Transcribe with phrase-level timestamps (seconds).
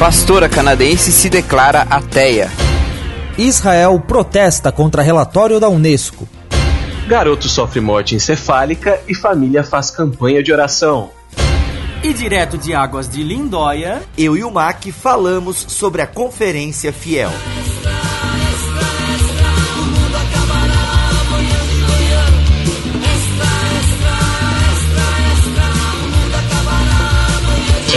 [0.00, 2.50] Pastora canadense se declara ateia.
[3.36, 6.26] Israel protesta contra relatório da Unesco.
[7.06, 11.10] Garoto sofre morte encefálica e família faz campanha de oração.
[12.02, 17.30] E direto de Águas de Lindóia, eu e o Mac falamos sobre a Conferência Fiel.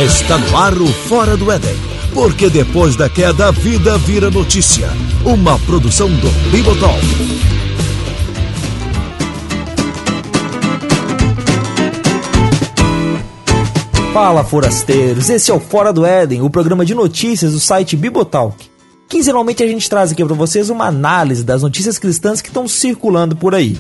[0.05, 1.92] Está no ar o Fora do Éden.
[2.13, 4.87] Porque depois da queda, a vida vira notícia.
[5.25, 7.03] Uma produção do Bibotalk.
[14.13, 15.27] Fala, forasteiros!
[15.27, 18.69] Esse é o Fora do Éden, o programa de notícias do site Bibotalk.
[19.09, 23.35] Quinzenalmente a gente traz aqui para vocês uma análise das notícias cristãs que estão circulando
[23.35, 23.75] por aí.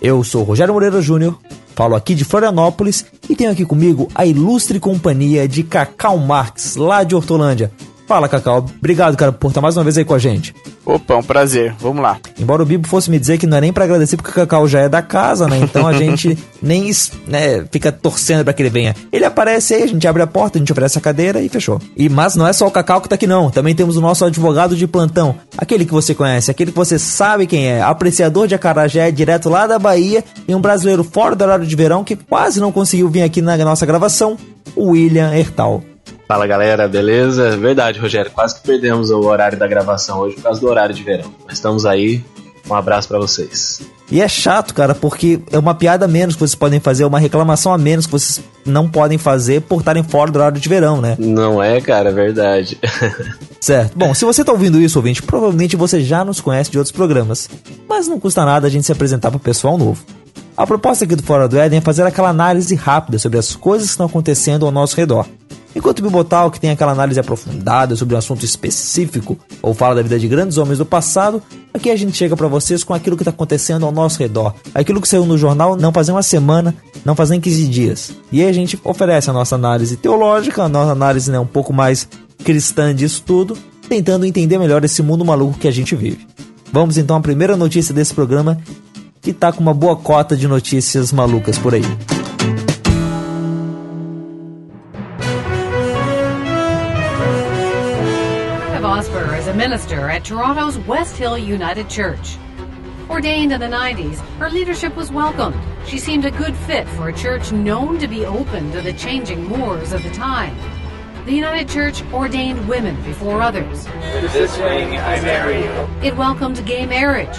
[0.00, 1.38] Eu sou Rogério Moreira Júnior
[1.78, 7.04] Falo aqui de Florianópolis e tenho aqui comigo a ilustre companhia de Cacau Marx, lá
[7.04, 7.70] de Hortolândia.
[8.04, 8.66] Fala, Cacau.
[8.78, 10.52] Obrigado, cara, por estar mais uma vez aí com a gente.
[10.88, 11.74] Opa, um prazer.
[11.78, 12.18] Vamos lá.
[12.40, 14.66] Embora o Bibo fosse me dizer que não é nem para agradecer porque o Cacau
[14.66, 15.58] já é da casa, né?
[15.58, 16.90] Então a gente nem
[17.26, 18.96] né, fica torcendo para que ele venha.
[19.12, 21.78] Ele aparece aí, a gente abre a porta, a gente oferece a cadeira e fechou.
[21.94, 23.50] E mas não é só o Cacau que tá aqui não.
[23.50, 27.46] Também temos o nosso advogado de plantão, aquele que você conhece, aquele que você sabe
[27.46, 31.66] quem é, apreciador de acarajé direto lá da Bahia e um brasileiro fora do horário
[31.66, 34.38] de verão que quase não conseguiu vir aqui na nossa gravação,
[34.74, 35.82] o William Hertal.
[36.28, 37.56] Fala galera, beleza?
[37.56, 41.02] Verdade, Rogério, quase que perdemos o horário da gravação hoje por causa do horário de
[41.02, 41.32] verão.
[41.46, 42.22] Mas estamos aí,
[42.68, 43.80] um abraço para vocês.
[44.10, 47.18] E é chato, cara, porque é uma piada a menos que vocês podem fazer, uma
[47.18, 51.00] reclamação a menos que vocês não podem fazer por estarem fora do horário de verão,
[51.00, 51.16] né?
[51.18, 52.78] Não é, cara, é verdade.
[53.58, 53.96] certo.
[53.96, 57.48] Bom, se você tá ouvindo isso, ouvinte, provavelmente você já nos conhece de outros programas.
[57.88, 60.04] Mas não custa nada a gente se apresentar pro pessoal novo.
[60.54, 63.86] A proposta aqui do Fora do Éden é fazer aquela análise rápida sobre as coisas
[63.86, 65.26] que estão acontecendo ao nosso redor.
[65.74, 70.02] Enquanto o Bibotal, que tem aquela análise aprofundada sobre um assunto específico ou fala da
[70.02, 71.42] vida de grandes homens do passado,
[71.72, 74.54] aqui a gente chega para vocês com aquilo que está acontecendo ao nosso redor.
[74.74, 76.74] Aquilo que saiu no jornal não faz uma semana,
[77.04, 78.12] não faz nem 15 dias.
[78.32, 81.72] E aí a gente oferece a nossa análise teológica, a nossa análise né, um pouco
[81.72, 82.08] mais
[82.42, 83.56] cristã disso tudo,
[83.88, 86.26] tentando entender melhor esse mundo maluco que a gente vive.
[86.72, 88.58] Vamos então à primeira notícia desse programa,
[89.20, 92.17] que tá com uma boa cota de notícias malucas por aí.
[98.98, 102.36] Minister at Toronto's West Hill United Church.
[103.08, 105.54] Ordained in the 90s, her leadership was welcomed.
[105.86, 109.44] She seemed a good fit for a church known to be open to the changing
[109.44, 110.56] mores of the time.
[111.26, 113.84] The United Church ordained women before others.
[114.32, 115.88] This ring I marry you.
[116.02, 117.38] It welcomed gay marriage.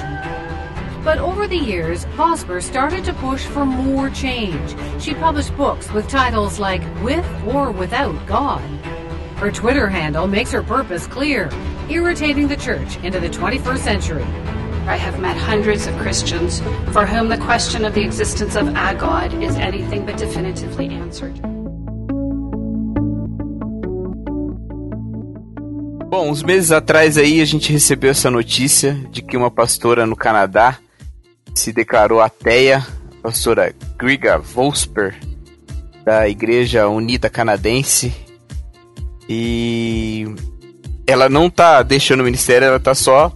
[1.03, 4.75] But over the years, Vosper started to push for more change.
[5.02, 8.78] She published books with titles like With or Without God.
[9.39, 11.50] Her Twitter handle makes her purpose clear
[11.89, 14.25] irritating the church into the 21st century.
[14.85, 16.59] I have met hundreds of Christians
[16.91, 21.39] for whom the question of the existence of a God is anything but definitively answered.
[26.09, 30.17] Bom, uns meses atrás aí a gente recebeu essa notícia de que uma pastora no
[30.17, 30.79] Canadá
[31.56, 32.85] se declarou ateia,
[33.19, 35.17] a pastora Griga Volsper,
[36.03, 38.28] da Igreja Unida Canadense.
[39.29, 40.25] E
[41.06, 43.31] ela não tá deixando o ministério, ela tá só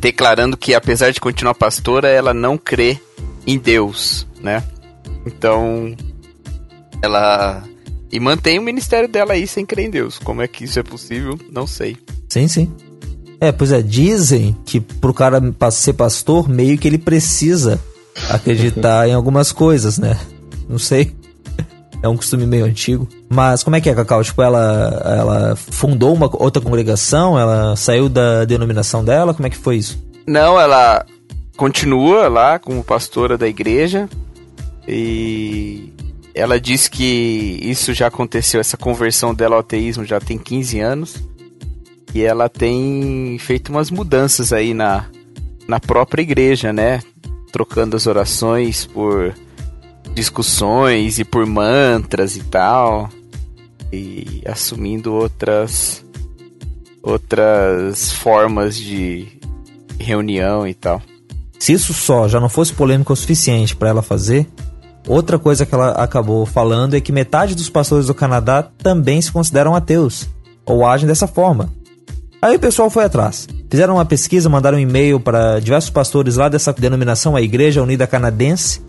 [0.00, 2.98] declarando que apesar de continuar pastora, ela não crê
[3.46, 4.64] em Deus, né?
[5.24, 5.94] Então,
[7.00, 7.62] ela
[8.10, 10.18] e mantém o ministério dela aí sem crer em Deus.
[10.18, 11.38] Como é que isso é possível?
[11.50, 11.96] Não sei.
[12.28, 12.72] Sim, sim.
[13.40, 15.40] É, pois é, dizem que pro cara
[15.70, 17.80] ser pastor, meio que ele precisa
[18.30, 20.18] acreditar em algumas coisas, né?
[20.68, 21.14] Não sei.
[22.02, 23.08] É um costume meio antigo.
[23.28, 24.22] Mas como é que é, Cacau?
[24.22, 27.38] Tipo, ela, ela fundou uma outra congregação?
[27.38, 29.34] Ela saiu da denominação dela?
[29.34, 30.02] Como é que foi isso?
[30.26, 31.04] Não, ela
[31.56, 34.08] continua lá como pastora da igreja.
[34.86, 35.92] E
[36.34, 41.16] ela diz que isso já aconteceu, essa conversão dela ao ateísmo já tem 15 anos.
[42.14, 45.06] E ela tem feito umas mudanças aí na,
[45.66, 47.00] na própria igreja, né?
[47.50, 49.34] Trocando as orações por
[50.16, 53.10] discussões e por mantras e tal.
[53.92, 56.04] E assumindo outras
[57.02, 59.28] outras formas de
[60.00, 61.00] reunião e tal.
[61.58, 64.48] Se isso só já não fosse polêmico o suficiente para ela fazer,
[65.06, 69.30] outra coisa que ela acabou falando é que metade dos pastores do Canadá também se
[69.30, 70.28] consideram ateus
[70.64, 71.72] ou agem dessa forma.
[72.42, 73.48] Aí o pessoal foi atrás.
[73.70, 78.06] Fizeram uma pesquisa, mandaram um e-mail para diversos pastores lá dessa denominação, a Igreja Unida
[78.06, 78.80] Canadense,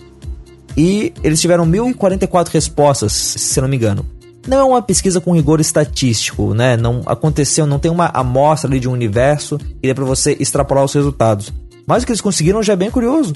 [0.78, 4.06] e eles tiveram 1.044 respostas, se não me engano.
[4.48, 6.78] não é uma pesquisa com rigor estatístico, né?
[6.78, 10.86] Não aconteceu, não tem uma amostra ali de um universo e é para você extrapolar
[10.86, 11.52] os resultados.
[11.86, 13.34] Mas o que eles conseguiram já é bem curioso,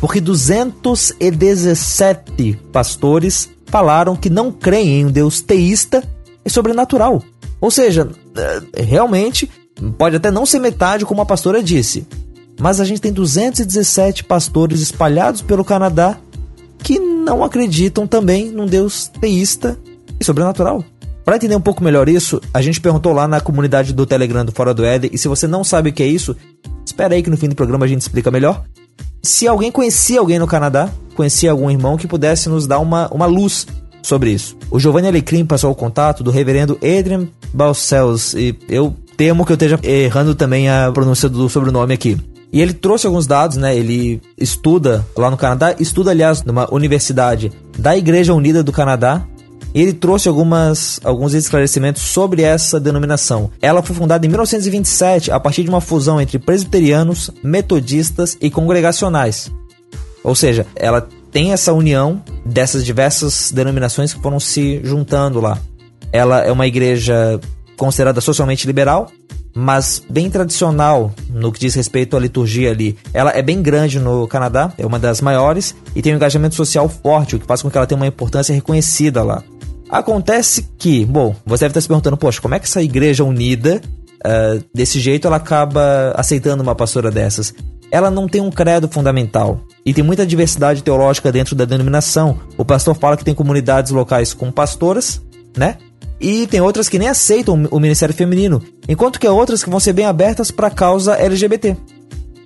[0.00, 6.02] porque 217 pastores falaram que não creem em um Deus teísta
[6.44, 7.22] e sobrenatural.
[7.60, 8.08] Ou seja,
[8.74, 9.48] é, realmente
[9.96, 12.06] pode até não ser metade como a pastora disse,
[12.58, 16.18] mas a gente tem 217 pastores espalhados pelo Canadá
[17.28, 19.78] não acreditam também num Deus teísta
[20.18, 20.82] e sobrenatural.
[21.26, 24.52] Para entender um pouco melhor isso, a gente perguntou lá na comunidade do Telegram do
[24.52, 26.34] Fora do Éden, e se você não sabe o que é isso,
[26.86, 28.64] espera aí que no fim do programa a gente explica melhor.
[29.22, 33.26] Se alguém conhecia alguém no Canadá, conhecia algum irmão que pudesse nos dar uma, uma
[33.26, 33.66] luz
[34.02, 34.56] sobre isso.
[34.70, 39.56] O Giovanni Alecrim passou o contato do reverendo Adrian Balcells, e eu temo que eu
[39.56, 42.16] esteja errando também a pronúncia do sobrenome aqui.
[42.52, 43.76] E ele trouxe alguns dados, né?
[43.76, 49.26] Ele estuda lá no Canadá, estuda, aliás, numa universidade da Igreja Unida do Canadá.
[49.74, 53.50] E ele trouxe algumas, alguns esclarecimentos sobre essa denominação.
[53.60, 59.52] Ela foi fundada em 1927 a partir de uma fusão entre presbiterianos, metodistas e congregacionais.
[60.24, 65.58] Ou seja, ela tem essa união dessas diversas denominações que foram se juntando lá.
[66.10, 67.38] Ela é uma igreja
[67.76, 69.10] considerada socialmente liberal,
[69.60, 72.96] mas bem tradicional no que diz respeito à liturgia ali.
[73.12, 76.88] Ela é bem grande no Canadá, é uma das maiores e tem um engajamento social
[76.88, 79.42] forte, o que faz com que ela tenha uma importância reconhecida lá.
[79.90, 83.80] Acontece que, bom, você deve estar se perguntando, poxa, como é que essa igreja unida,
[84.24, 87.52] uh, desse jeito, ela acaba aceitando uma pastora dessas?
[87.90, 92.38] Ela não tem um credo fundamental e tem muita diversidade teológica dentro da denominação.
[92.56, 95.20] O pastor fala que tem comunidades locais com pastoras,
[95.56, 95.78] né?
[96.20, 99.78] E tem outras que nem aceitam o ministério feminino, enquanto que há outras que vão
[99.78, 101.76] ser bem abertas para a causa LGBT.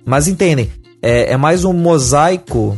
[0.05, 0.69] Mas entendem,
[1.01, 2.77] é, é, mais um mosaico,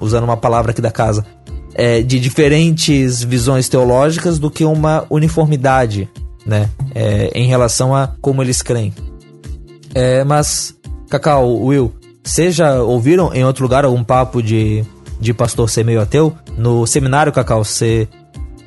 [0.00, 1.26] usando uma palavra aqui da casa,
[1.74, 6.08] é, de diferentes visões teológicas do que uma uniformidade,
[6.46, 6.68] né?
[6.94, 8.92] É, em relação a como eles creem.
[9.94, 10.74] É, mas,
[11.10, 11.92] Cacau, Will,
[12.22, 14.84] vocês já ouviram em outro lugar algum papo de,
[15.20, 16.34] de pastor ser meio ateu?
[16.56, 18.06] No seminário, Cacau, você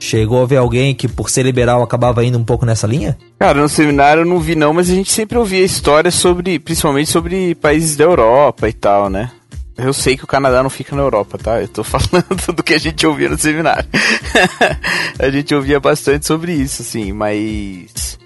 [0.02, 3.16] Chegou a ver alguém que, por ser liberal, acabava indo um pouco nessa linha?
[3.38, 7.08] Cara, no seminário eu não vi não, mas a gente sempre ouvia histórias sobre, principalmente
[7.08, 9.30] sobre países da Europa e tal, né?
[9.78, 11.62] Eu sei que o Canadá não fica na Europa, tá?
[11.62, 13.88] Eu tô falando do que a gente ouvia no seminário.
[15.20, 18.18] a gente ouvia bastante sobre isso, assim, mas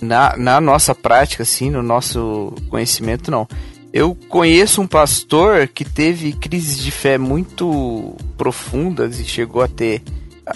[0.00, 3.48] na, na nossa prática, assim, no nosso conhecimento, não.
[3.92, 10.00] Eu conheço um pastor que teve crises de fé muito profundas e chegou a ter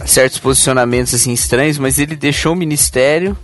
[0.04, 3.36] certos posicionamentos assim estranhos, mas ele deixou o ministério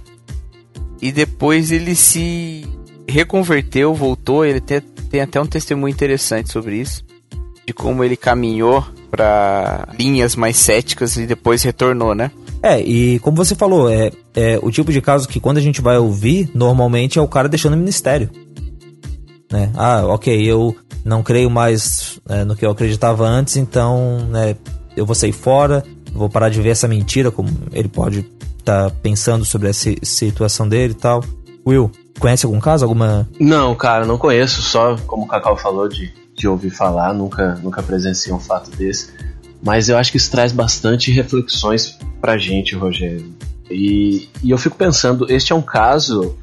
[1.00, 2.66] e depois ele se
[3.08, 4.44] reconverteu, voltou.
[4.44, 7.04] Ele tem, tem até um testemunho interessante sobre isso,
[7.66, 12.30] de como ele caminhou para linhas mais céticas e depois retornou, né?
[12.62, 15.82] É, e como você falou, é, é o tipo de caso que quando a gente
[15.82, 18.30] vai ouvir, normalmente é o cara deixando o ministério.
[19.52, 19.70] Né?
[19.74, 20.74] Ah, ok, eu
[21.04, 24.56] não creio mais é, no que eu acreditava antes, então né,
[24.96, 25.84] eu vou sair fora,
[26.14, 28.20] vou parar de ver essa mentira, como ele pode
[28.58, 31.22] estar tá pensando sobre essa situação dele e tal.
[31.66, 32.84] Will, conhece algum caso?
[32.84, 33.28] Alguma.
[33.38, 37.82] Não, cara, não conheço, só como o Cacau falou de, de ouvir falar, nunca, nunca
[37.82, 39.12] presenciei um fato desse.
[39.62, 43.32] Mas eu acho que isso traz bastante reflexões pra gente, Rogério.
[43.70, 46.36] E, e eu fico pensando, este é um caso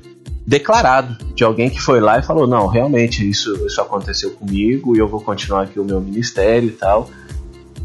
[0.46, 5.00] declarado de alguém que foi lá e falou: não, realmente isso, isso aconteceu comigo e
[5.00, 7.10] eu vou continuar aqui o meu ministério e tal.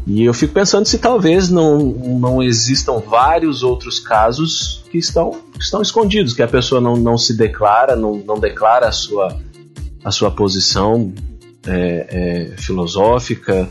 [0.07, 5.61] E eu fico pensando se talvez não, não existam vários outros casos que estão, que
[5.61, 9.37] estão escondidos, que a pessoa não, não se declara, não, não declara a sua,
[10.05, 11.13] a sua posição
[11.65, 13.67] é, é, filosófica,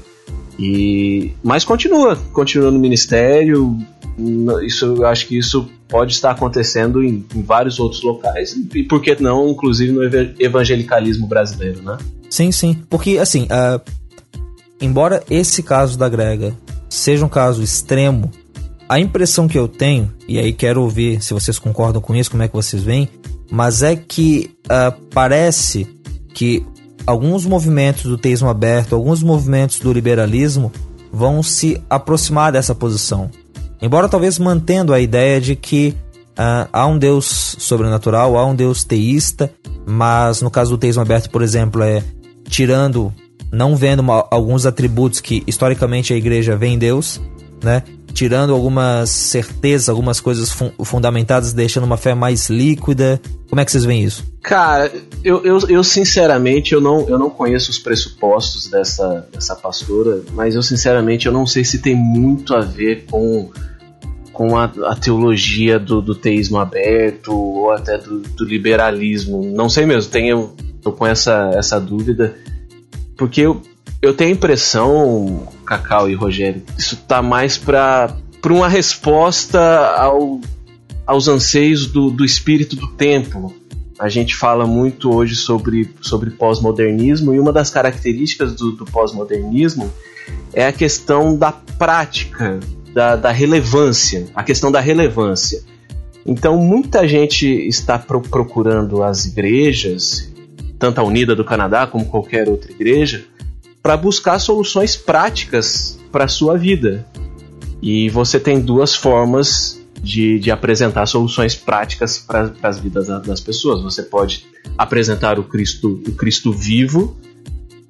[0.59, 3.77] e mas continua, continua no ministério.
[4.63, 9.01] Isso, eu acho que isso pode estar acontecendo em, em vários outros locais, e por
[9.01, 10.03] que não, inclusive no
[10.39, 11.97] evangelicalismo brasileiro, né?
[12.29, 12.83] Sim, sim.
[12.91, 13.81] Porque, assim, uh,
[14.81, 16.55] embora esse caso da Grega
[16.89, 18.31] seja um caso extremo,
[18.89, 22.43] a impressão que eu tenho, e aí quero ouvir se vocês concordam com isso, como
[22.43, 23.09] é que vocês veem,
[23.51, 25.87] mas é que uh, parece
[26.33, 26.65] que
[27.07, 30.73] alguns movimentos do teísmo aberto, alguns movimentos do liberalismo
[31.13, 33.31] vão se aproximar dessa posição.
[33.81, 35.95] Embora talvez mantendo a ideia de que
[36.33, 39.51] uh, há um Deus sobrenatural, há um Deus teísta,
[39.87, 42.03] mas no caso do teísmo aberto, por exemplo, é
[42.49, 43.13] tirando
[43.57, 47.21] não vendo uma, alguns atributos que historicamente a igreja vê em Deus,
[47.63, 47.83] né?
[48.13, 53.21] Tirando algumas certezas, algumas coisas fun fundamentadas, deixando uma fé mais líquida.
[53.49, 54.25] Como é que vocês veem isso?
[54.43, 54.91] Cara,
[55.23, 60.55] eu, eu, eu, sinceramente eu não, eu não conheço os pressupostos dessa, dessa pastora, mas
[60.55, 63.51] eu sinceramente eu não sei se tem muito a ver com
[64.33, 69.43] com a, a teologia do, do, teísmo aberto ou até do, do, liberalismo.
[69.43, 72.37] Não sei mesmo, tenho, tô com essa, essa dúvida,
[73.17, 73.63] porque eu,
[74.03, 78.15] eu tenho a impressão, Cacau e Rogério, isso tá mais para
[78.47, 79.59] uma resposta
[79.97, 80.41] ao,
[81.07, 83.55] aos anseios do, do espírito do tempo.
[83.99, 89.91] A gente fala muito hoje sobre, sobre pós-modernismo e uma das características do, do pós-modernismo
[90.53, 92.61] é a questão da prática,
[92.93, 95.63] da, da, relevância, a questão da relevância.
[96.27, 100.31] Então, muita gente está pro, procurando as igrejas,
[100.79, 103.25] tanto a Unida do Canadá como qualquer outra igreja,
[103.83, 107.07] para buscar soluções práticas para a sua vida.
[107.81, 113.83] E você tem duas formas de, de apresentar soluções práticas para as vidas das pessoas.
[113.83, 117.17] Você pode apresentar o Cristo, o Cristo vivo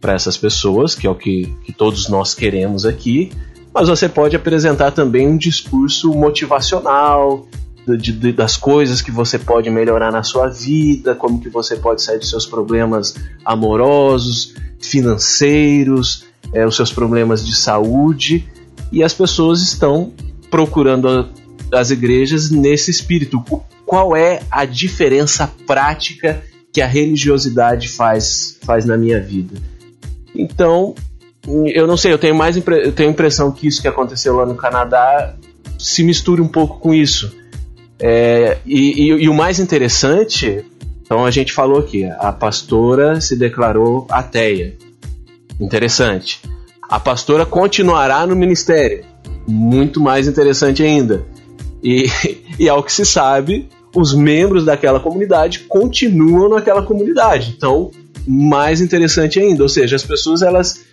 [0.01, 3.33] para essas pessoas, que é o que, que todos nós queremos aqui,
[3.73, 7.47] mas você pode apresentar também um discurso motivacional,
[7.95, 12.19] de, das coisas que você pode melhorar na sua vida, como que você pode sair
[12.19, 13.15] dos seus problemas
[13.45, 18.49] amorosos, financeiros, é, os seus problemas de saúde,
[18.91, 20.13] e as pessoas estão
[20.51, 21.29] procurando
[21.73, 23.43] as igrejas nesse espírito.
[23.85, 29.57] Qual é a diferença prática que a religiosidade faz, faz na minha vida?
[30.35, 30.95] Então,
[31.67, 34.45] eu não sei, eu tenho mais eu tenho a impressão que isso que aconteceu lá
[34.45, 35.37] no Canadá
[35.79, 37.35] se mistura um pouco com isso.
[37.99, 40.65] É, e, e, e, o mais interessante,
[41.03, 44.77] então a gente falou aqui, a pastora se declarou ateia.
[45.59, 46.41] Interessante.
[46.89, 49.05] A pastora continuará no ministério.
[49.47, 51.27] Muito mais interessante ainda.
[51.83, 52.07] E,
[52.59, 57.55] e ao que se sabe, os membros daquela comunidade continuam naquela comunidade.
[57.57, 57.91] Então,
[58.27, 60.85] mais interessante ainda, ou seja, as pessoas elas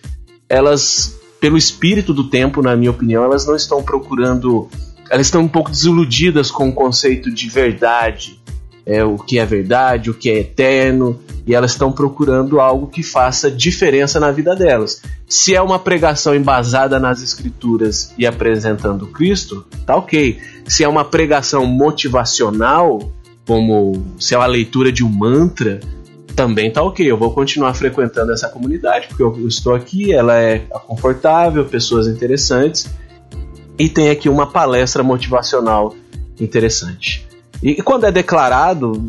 [0.48, 4.70] elas pelo espírito do tempo, na minha opinião, elas não estão procurando,
[5.10, 8.42] elas estão um pouco desiludidas com o conceito de verdade,
[8.86, 13.04] é o que é verdade, o que é eterno, e elas estão procurando algo que
[13.04, 15.02] faça diferença na vida delas.
[15.28, 20.40] Se é uma pregação embasada nas escrituras e apresentando Cristo, tá ok.
[20.68, 23.12] Se é uma pregação motivacional,
[23.46, 25.80] como se é uma leitura de um mantra,
[26.36, 27.10] também tá ok.
[27.10, 32.90] Eu vou continuar frequentando essa comunidade porque eu estou aqui, ela é confortável, pessoas interessantes
[33.78, 35.96] e tem aqui uma palestra motivacional
[36.40, 37.28] interessante.
[37.62, 39.02] E, quando é declarado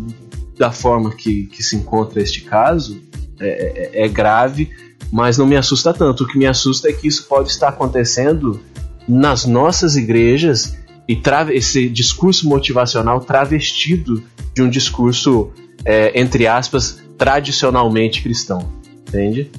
[0.59, 3.01] da forma que, que se encontra este caso,
[3.41, 4.71] é, é, é grave,
[5.13, 6.25] mas não me assusta tanto.
[6.25, 8.61] O que me assusta é que isso pode estar acontecendo
[9.07, 11.21] nas nossas igrejas e
[11.53, 14.23] esse discurso motivacional travestido
[14.55, 15.53] de um discurso,
[15.85, 18.73] é, entre aspas, tradicionalmente cristão.
[19.07, 19.51] Entende?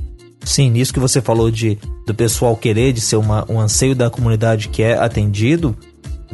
[0.46, 4.10] Sim, nisso que você falou de do pessoal querer de ser uma, um anseio da
[4.10, 5.76] comunidade que é atendido,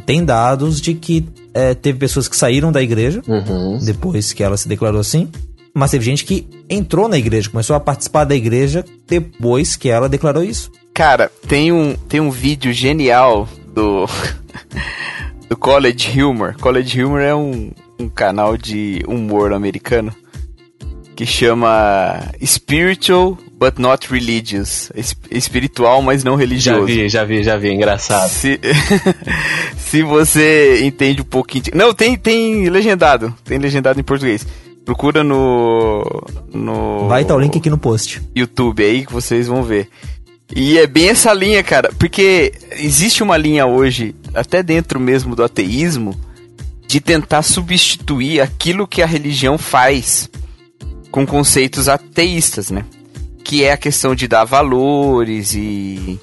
[0.04, 3.78] tem dados de que é, teve pessoas que saíram da igreja uhum.
[3.78, 5.28] depois que ela se declarou assim,
[5.74, 10.08] mas teve gente que entrou na igreja, começou a participar da igreja depois que ela
[10.08, 10.70] declarou isso.
[10.92, 14.06] Cara, tem um, tem um vídeo genial do,
[15.48, 16.54] do College Humor.
[16.60, 20.14] College Humor é um, um canal de humor americano
[21.16, 24.90] que chama Spiritual but not religious.
[25.30, 26.88] Espiritual, mas não religioso.
[26.88, 28.28] Já vi, já vi, já vi, engraçado.
[28.28, 28.58] Se,
[29.78, 31.64] se você entende um pouquinho.
[31.64, 31.70] De...
[31.72, 33.32] Não, tem, tem legendado.
[33.44, 34.44] Tem legendado em português.
[34.84, 36.04] Procura no.
[36.52, 38.20] no Vai estar tá o link aqui no post.
[38.34, 39.88] YouTube aí que vocês vão ver.
[40.54, 45.44] E é bem essa linha, cara, porque existe uma linha hoje, até dentro mesmo do
[45.44, 46.14] ateísmo,
[46.86, 50.28] de tentar substituir aquilo que a religião faz
[51.10, 52.84] com conceitos ateístas, né?
[53.44, 56.18] Que é a questão de dar valores e,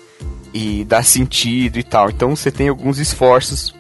[0.54, 2.10] e dar sentido e tal.
[2.10, 3.74] Então você tem alguns esforços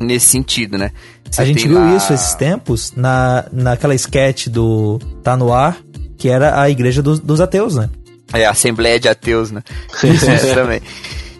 [0.00, 0.92] nesse sentido, né?
[1.30, 1.96] Você a gente viu lá...
[1.96, 5.78] isso esses tempos na, naquela sketch do Tá No Ar,
[6.18, 7.88] que era a igreja dos, dos ateus, né?
[8.32, 9.62] É, a Assembleia de Ateus, né?
[10.02, 10.80] Isso, isso também.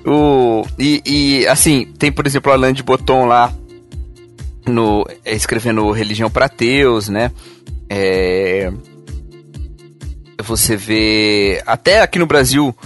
[0.05, 3.53] O, e, e, assim, tem, por exemplo, o Alain de Botton lá,
[4.67, 7.31] no, escrevendo Religião para Ateus, né?
[7.89, 8.73] É,
[10.43, 11.63] você vê.
[11.67, 12.77] Até aqui no Brasil,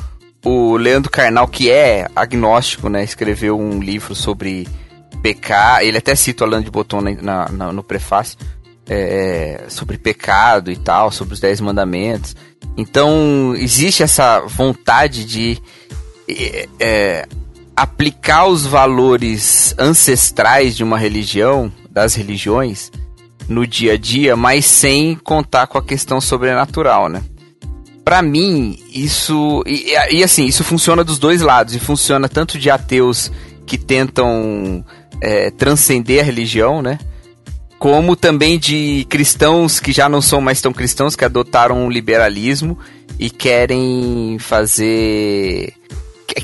[0.45, 3.03] o Leandro Carnal, que é agnóstico, né?
[3.03, 4.69] Escreveu um livro sobre
[5.23, 5.83] pecar.
[5.83, 8.39] Ele até cita o Alain de Botton na, na, no prefácio.
[8.89, 12.37] É, sobre pecado e tal, sobre os Dez Mandamentos.
[12.77, 15.61] Então, existe essa vontade de
[16.29, 17.29] é, é,
[17.75, 22.93] aplicar os valores ancestrais de uma religião, das religiões,
[23.49, 27.23] no dia a dia, mas sem contar com a questão sobrenatural, né?
[28.07, 29.65] Para mim, isso.
[29.67, 31.75] E, e, assim, isso funciona dos dois lados.
[31.75, 33.33] E funciona tanto de ateus
[33.67, 34.85] que tentam
[35.21, 37.01] é, transcender a religião, né?
[37.81, 42.79] Como também de cristãos que já não são mais tão cristãos, que adotaram o liberalismo
[43.19, 45.73] e querem fazer.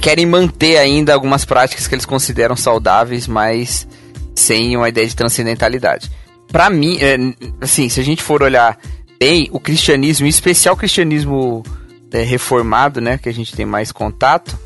[0.00, 3.86] querem manter ainda algumas práticas que eles consideram saudáveis, mas
[4.34, 6.10] sem uma ideia de transcendentalidade.
[6.50, 7.16] Para mim, é,
[7.60, 8.76] assim, se a gente for olhar
[9.22, 11.62] bem, o cristianismo, em especial o cristianismo
[12.10, 14.58] é, reformado, né, que a gente tem mais contato,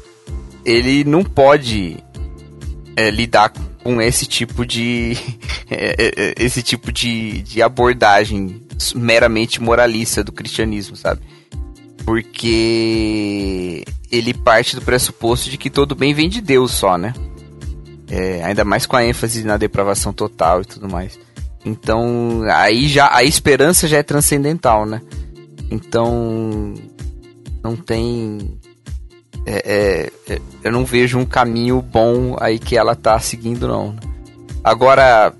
[0.64, 1.98] ele não pode
[2.96, 3.52] é, lidar
[3.84, 5.14] com esse tipo de
[5.70, 8.62] é, é, é, esse tipo de, de abordagem
[8.94, 11.20] meramente moralista do cristianismo, sabe?
[12.06, 17.12] Porque ele parte do pressuposto de que todo bem vem de Deus só, né?
[18.08, 21.25] É, ainda mais com a ênfase na depravação total e tudo mais.
[21.66, 25.02] Então, aí já a esperança já é transcendental, né?
[25.68, 26.72] Então,
[27.62, 28.56] não tem
[29.44, 33.96] é, é, é, eu não vejo um caminho bom aí que ela tá seguindo, não.
[34.62, 35.32] Agora,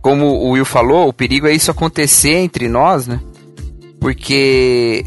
[0.00, 3.20] como o Will falou, o perigo é isso acontecer entre nós, né?
[4.00, 5.06] Porque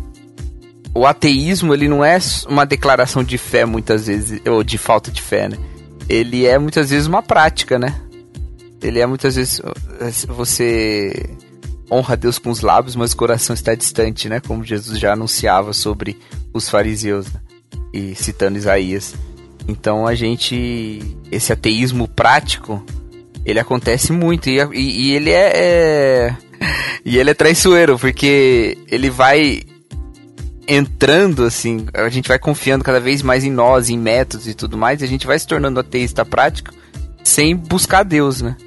[0.96, 5.22] o ateísmo, ele não é uma declaração de fé, muitas vezes, ou de falta de
[5.22, 5.58] fé, né?
[6.08, 8.02] Ele é muitas vezes uma prática, né?
[8.86, 9.62] Ele é muitas vezes
[10.28, 11.30] você
[11.92, 14.40] honra Deus com os lábios, mas o coração está distante, né?
[14.40, 16.18] Como Jesus já anunciava sobre
[16.54, 17.26] os fariseus.
[17.32, 17.40] Né?
[17.96, 19.16] e citando Isaías.
[19.68, 21.02] Então a gente.
[21.32, 22.84] Esse ateísmo prático,
[23.46, 24.50] ele acontece muito.
[24.50, 26.38] E, e, e ele é, é.
[27.06, 29.62] E ele é traiçoeiro, porque ele vai
[30.68, 34.76] entrando assim, a gente vai confiando cada vez mais em nós, em métodos e tudo
[34.76, 36.72] mais, e a gente vai se tornando ateísta prático
[37.24, 38.58] sem buscar Deus, né?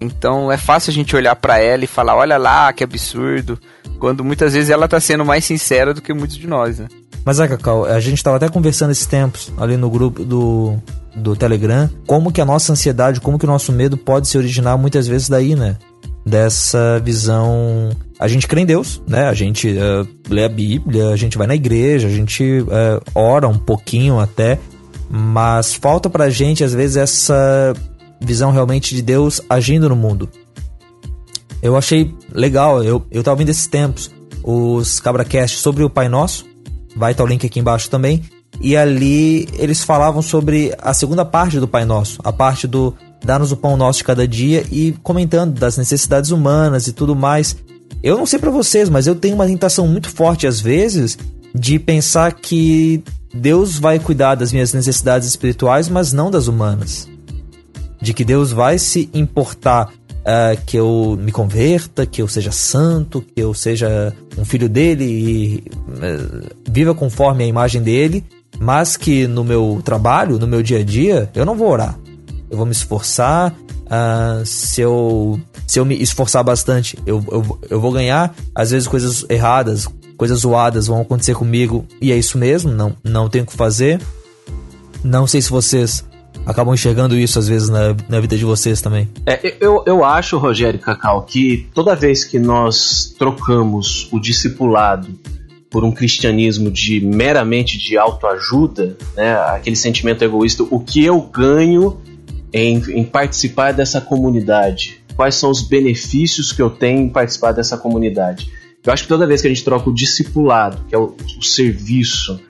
[0.00, 3.58] Então é fácil a gente olhar para ela e falar, olha lá, que absurdo,
[3.98, 6.88] quando muitas vezes ela tá sendo mais sincera do que muitos de nós, né?
[7.24, 10.76] Mas é, Cacau, a gente estava até conversando esses tempos ali no grupo do,
[11.14, 14.76] do Telegram, como que a nossa ansiedade, como que o nosso medo pode se originar
[14.76, 15.76] muitas vezes daí, né?
[16.24, 17.90] Dessa visão.
[18.18, 19.26] A gente crê em Deus, né?
[19.26, 23.48] A gente uh, lê a Bíblia, a gente vai na igreja, a gente uh, ora
[23.48, 24.58] um pouquinho até,
[25.10, 27.74] mas falta pra gente, às vezes, essa
[28.20, 30.28] visão realmente de Deus agindo no mundo.
[31.62, 34.10] Eu achei legal, eu, eu tava vendo esses tempos,
[34.42, 36.44] os CabraCast sobre o Pai Nosso,
[36.96, 38.22] Vai estar o link aqui embaixo também.
[38.58, 43.52] E ali eles falavam sobre a segunda parte do Pai Nosso, a parte do dar-nos
[43.52, 47.56] o pão nosso de cada dia e comentando das necessidades humanas e tudo mais.
[48.02, 51.18] Eu não sei para vocês, mas eu tenho uma tentação muito forte às vezes
[51.54, 53.02] de pensar que
[53.34, 57.08] Deus vai cuidar das minhas necessidades espirituais, mas não das humanas.
[58.00, 59.92] De que Deus vai se importar
[60.26, 65.04] uh, que eu me converta, que eu seja santo, que eu seja um filho dele
[65.04, 68.24] e uh, viva conforme a imagem dele,
[68.58, 71.98] mas que no meu trabalho, no meu dia a dia, eu não vou orar.
[72.50, 73.54] Eu vou me esforçar.
[73.86, 78.34] Uh, se, eu, se eu me esforçar bastante, eu, eu, eu vou ganhar.
[78.54, 83.28] Às vezes, coisas erradas, coisas zoadas vão acontecer comigo e é isso mesmo, não, não
[83.28, 84.00] tenho o que fazer.
[85.04, 86.04] Não sei se vocês
[86.44, 89.08] acabam enxergando isso às vezes na, na vida de vocês também.
[89.24, 95.08] É, eu, eu acho, Rogério Cacau, que toda vez que nós trocamos o discipulado
[95.70, 102.00] por um cristianismo de meramente de autoajuda, né, aquele sentimento egoísta, o que eu ganho
[102.52, 105.02] em, em participar dessa comunidade?
[105.14, 108.50] Quais são os benefícios que eu tenho em participar dessa comunidade?
[108.84, 111.42] Eu acho que toda vez que a gente troca o discipulado, que é o, o
[111.42, 112.40] serviço,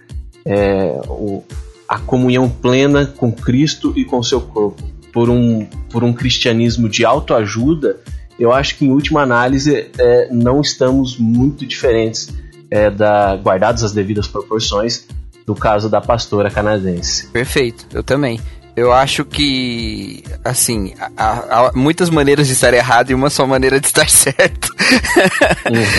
[0.45, 1.43] é, o,
[1.89, 4.83] a comunhão plena com Cristo e com seu corpo
[5.17, 7.99] por um, por um cristianismo de autoajuda,
[8.39, 12.29] eu acho que em última análise é, não estamos muito diferentes
[12.71, 15.07] é, da guardadas as devidas proporções
[15.47, 17.29] do caso da pastora canadense.
[17.29, 18.39] Perfeito, eu também.
[18.77, 23.81] Eu acho que, assim, há, há, muitas maneiras de estar errado e uma só maneira
[23.81, 24.69] de estar certo.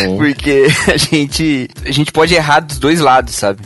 [0.06, 0.18] Uhum.
[0.18, 3.64] Porque a gente, a gente pode errar dos dois lados, sabe?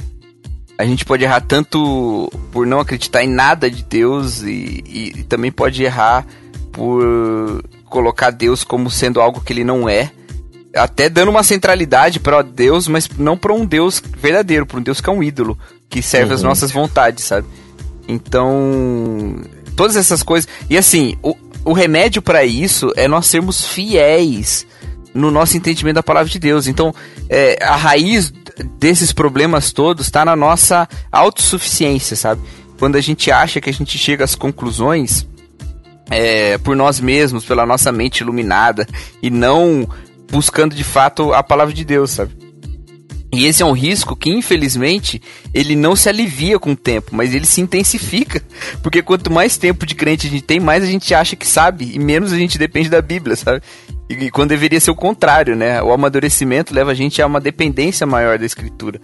[0.82, 5.24] A gente pode errar tanto por não acreditar em nada de Deus e, e, e
[5.24, 6.26] também pode errar
[6.72, 10.12] por colocar Deus como sendo algo que ele não é
[10.76, 15.02] até dando uma centralidade para Deus, mas não para um Deus verdadeiro, para um Deus
[15.02, 15.58] que é um ídolo,
[15.90, 16.36] que serve uhum.
[16.36, 17.46] as nossas vontades, sabe?
[18.08, 19.36] Então,
[19.76, 20.50] todas essas coisas.
[20.70, 24.66] E assim, o, o remédio para isso é nós sermos fiéis
[25.14, 26.68] no nosso entendimento da palavra de Deus.
[26.68, 26.96] Então,
[27.30, 28.34] é, a raiz
[28.80, 32.42] desses problemas todos está na nossa autossuficiência, sabe?
[32.78, 35.28] Quando a gente acha que a gente chega às conclusões
[36.10, 38.88] é, por nós mesmos, pela nossa mente iluminada,
[39.22, 39.88] e não
[40.32, 42.42] buscando de fato a palavra de Deus, sabe?
[43.34, 45.22] E esse é um risco que, infelizmente,
[45.54, 48.42] ele não se alivia com o tempo, mas ele se intensifica.
[48.84, 51.92] Porque quanto mais tempo de crente a gente tem, mais a gente acha que sabe
[51.94, 53.62] e menos a gente depende da Bíblia, sabe?
[54.12, 55.82] E, e quando deveria ser o contrário, né?
[55.82, 59.00] O amadurecimento leva a gente a uma dependência maior da Escritura.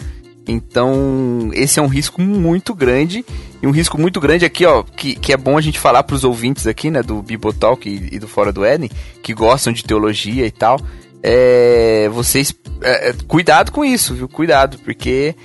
[0.48, 3.26] Então, esse é um risco muito grande.
[3.62, 6.15] E um risco muito grande aqui, ó, que, que é bom a gente falar para
[6.15, 8.89] os ouvintes aqui, né, do Bibotalk e, e do Fora do Éden,
[9.22, 10.80] que gostam de teologia e tal
[11.24, 14.30] é, vocês é, é, cuidado com isso, viu?
[14.30, 15.36] Cuidado, porque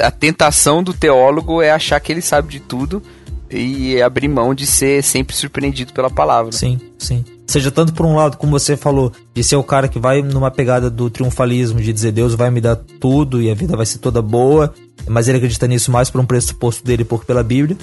[0.00, 3.02] a tentação do teólogo é achar que ele sabe de tudo
[3.50, 6.52] e abrir mão de ser sempre surpreendido pela palavra.
[6.52, 7.24] Sim, sim.
[7.52, 10.50] Seja tanto por um lado, como você falou, de ser o cara que vai numa
[10.50, 13.98] pegada do triunfalismo, de dizer Deus vai me dar tudo e a vida vai ser
[13.98, 14.72] toda boa,
[15.06, 17.76] mas ele acredita nisso mais por um pressuposto dele por pela Bíblia,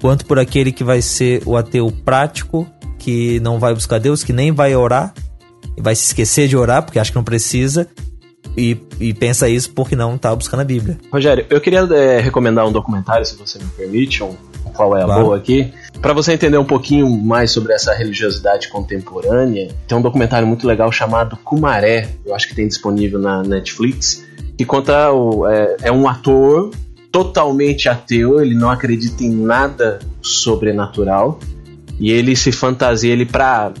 [0.00, 2.68] quanto por aquele que vai ser o ateu prático,
[3.00, 5.12] que não vai buscar Deus, que nem vai orar,
[5.76, 7.88] vai se esquecer de orar, porque acha que não precisa,
[8.56, 10.98] e, e pensa isso porque não tá buscando a Bíblia.
[11.12, 14.36] Rogério, eu queria é, recomendar um documentário, se você me permite, um,
[14.72, 15.24] qual é a claro.
[15.24, 15.72] boa aqui.
[16.00, 20.90] Para você entender um pouquinho mais sobre essa religiosidade contemporânea, tem um documentário muito legal
[20.92, 24.24] chamado Kumaré, eu acho que tem disponível na Netflix,
[24.56, 26.70] que conta o, é, é um ator
[27.10, 31.40] totalmente ateu, ele não acredita em nada sobrenatural
[31.98, 33.72] e ele se fantasia ele para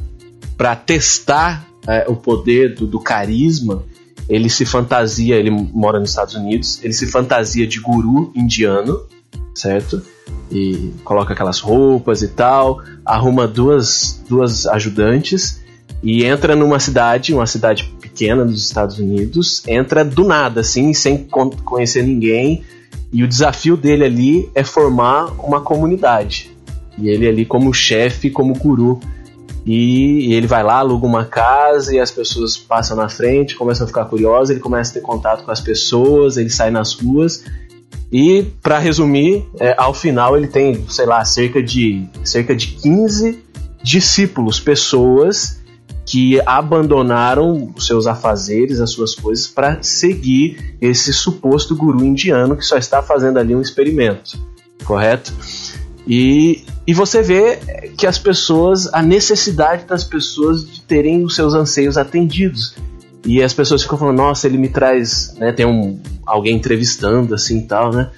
[0.56, 3.84] para testar é, o poder do, do carisma,
[4.26, 9.02] ele se fantasia, ele mora nos Estados Unidos, ele se fantasia de guru indiano,
[9.54, 10.02] certo?
[10.50, 15.64] E coloca aquelas roupas e tal, arruma duas, duas ajudantes
[16.02, 21.26] e entra numa cidade, uma cidade pequena dos Estados Unidos, entra do nada, assim, sem
[21.64, 22.62] conhecer ninguém,
[23.12, 26.50] e o desafio dele ali é formar uma comunidade.
[26.98, 29.00] E ele ali como chefe, como guru
[29.66, 33.88] e, ele vai lá, aluga uma casa e as pessoas passam na frente, começam a
[33.88, 37.42] ficar curiosas, ele começa a ter contato com as pessoas, ele sai nas ruas.
[38.10, 43.42] E, para resumir, é, ao final ele tem, sei lá, cerca de, cerca de 15
[43.82, 45.60] discípulos, pessoas
[46.04, 52.64] que abandonaram os seus afazeres, as suas coisas, para seguir esse suposto guru indiano que
[52.64, 54.38] só está fazendo ali um experimento,
[54.84, 55.32] correto?
[56.06, 57.58] E, e você vê
[57.98, 62.76] que as pessoas, a necessidade das pessoas de terem os seus anseios atendidos.
[63.26, 67.58] E as pessoas ficam falando, nossa, ele me traz, né, tem um alguém entrevistando assim
[67.58, 68.10] e tal, né?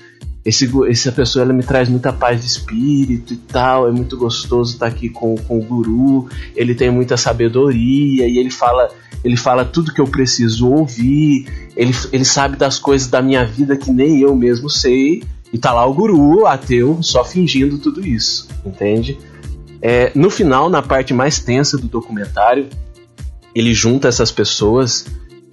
[0.45, 4.75] Esse, essa pessoa ela me traz muita paz de espírito e tal, é muito gostoso
[4.75, 8.89] estar aqui com, com o guru, ele tem muita sabedoria e ele fala,
[9.25, 13.77] ele fala tudo que eu preciso ouvir, ele, ele sabe das coisas da minha vida
[13.77, 18.49] que nem eu mesmo sei, e tá lá o guru, ateu, só fingindo tudo isso,
[18.65, 19.19] entende?
[19.81, 22.69] É, no final, na parte mais tensa do documentário,
[23.59, 25.07] ele junta essas pessoas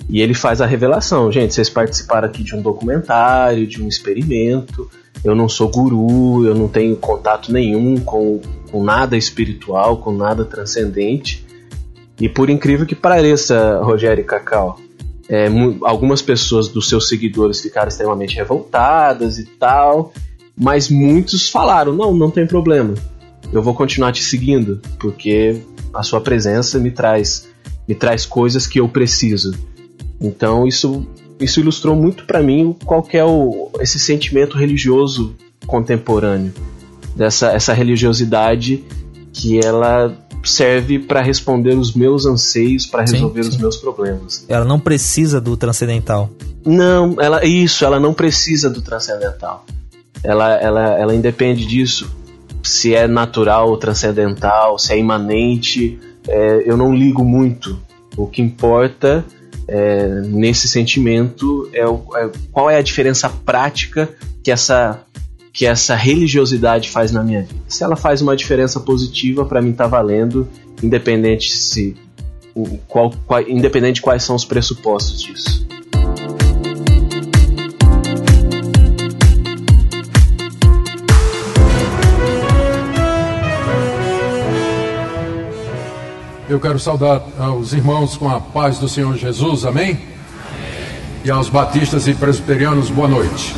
[0.10, 1.32] e ele faz a revelação.
[1.32, 4.90] Gente, vocês participaram aqui de um documentário, de um experimento.
[5.24, 8.40] Eu não sou guru, eu não tenho contato nenhum com,
[8.72, 11.46] com nada espiritual, com nada transcendente.
[12.20, 14.80] E por incrível que pareça, Rogério e Cacau,
[15.28, 15.48] é,
[15.82, 20.14] algumas pessoas dos seus seguidores ficaram extremamente revoltadas e tal,
[20.56, 22.94] mas muitos falaram: não, não tem problema,
[23.52, 25.62] eu vou continuar te seguindo, porque
[25.94, 27.48] a sua presença me traz,
[27.88, 29.54] me traz coisas que eu preciso.
[30.20, 31.06] Então isso,
[31.40, 36.54] isso ilustrou muito para mim qual é o, esse sentimento religioso contemporâneo,
[37.16, 38.84] dessa essa religiosidade
[39.34, 43.56] que ela serve para responder os meus anseios, para resolver sim, sim.
[43.56, 44.46] os meus problemas.
[44.48, 46.30] Ela não precisa do transcendental.
[46.66, 49.66] Não, ela isso, ela não precisa do transcendental.
[50.24, 52.10] Ela, ela, ela independe disso.
[52.64, 57.80] Se é natural ou transcendental, se é imanente, é, eu não ligo muito.
[58.18, 59.26] O que importa
[59.68, 64.10] é, nesse sentimento é, o, é qual é a diferença prática
[64.44, 65.02] que essa
[65.52, 67.62] que essa religiosidade faz na minha vida.
[67.70, 70.46] Se ela faz uma diferença positiva, para mim tá valendo,
[70.84, 71.96] independente se
[72.90, 75.66] qual, qual, independente de quais são os pressupostos disso.
[86.48, 90.00] Eu quero saudar aos irmãos com a paz do Senhor Jesus, amém?
[91.24, 93.56] E aos batistas e presbiterianos, boa noite.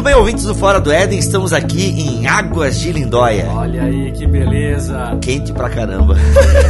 [0.00, 3.46] Muito bem, ouvintes do Fora do Éden, estamos aqui em Águas de Lindóia.
[3.50, 5.18] Olha aí que beleza.
[5.20, 6.16] Quente pra caramba.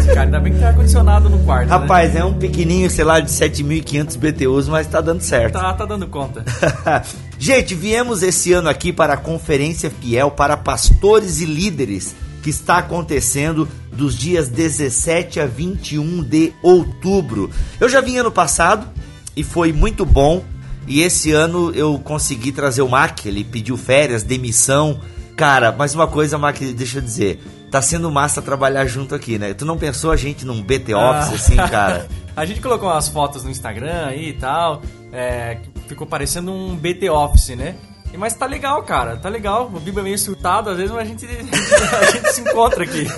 [0.09, 1.69] Cara, ainda bem que tem ar-condicionado no quarto.
[1.69, 1.77] né?
[1.77, 5.53] Rapaz, é um pequenininho, sei lá, de 7.500 BTUs, mas tá dando certo.
[5.53, 6.45] Tá, tá dando conta.
[7.39, 12.79] Gente, viemos esse ano aqui para a Conferência Fiel para Pastores e Líderes, que está
[12.79, 17.49] acontecendo dos dias 17 a 21 de outubro.
[17.79, 18.89] Eu já vim ano passado
[19.37, 20.43] e foi muito bom.
[20.87, 25.01] E esse ano eu consegui trazer o Mac, ele pediu férias, demissão.
[25.37, 27.43] Cara, mas uma coisa, Mac, deixa eu dizer.
[27.71, 29.55] Tá sendo massa trabalhar junto aqui, né?
[29.55, 31.35] Tu não pensou a gente num BT Office Ah.
[31.35, 32.09] assim, cara?
[32.37, 34.81] A gente colocou umas fotos no Instagram aí e tal.
[35.13, 37.75] É, ficou parecendo um BT Office, né?
[38.17, 39.17] Mas tá legal, cara.
[39.17, 39.71] Tá legal.
[39.73, 43.07] O Bibo é meio surtado, às vezes, mas a gente, a gente se encontra aqui.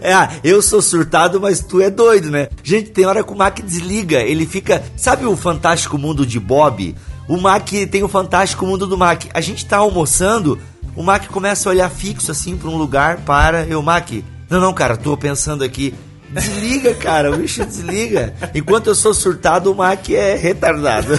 [0.00, 2.48] É, ah, eu sou surtado, mas tu é doido, né?
[2.62, 4.84] Gente, tem hora que o Mac desliga, ele fica.
[4.96, 6.94] Sabe o Fantástico Mundo de Bob?
[7.26, 9.24] O Mac tem o Fantástico Mundo do Mac.
[9.32, 10.58] A gente tá almoçando,
[10.94, 13.64] o Mac começa a olhar fixo assim pra um lugar, para.
[13.64, 14.10] Eu, Mac,
[14.48, 15.94] não, não, cara, tô pensando aqui.
[16.28, 18.34] Desliga, cara, o bicho desliga.
[18.54, 21.18] Enquanto eu sou surtado, o Mac é retardado.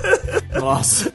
[0.58, 1.12] Nossa.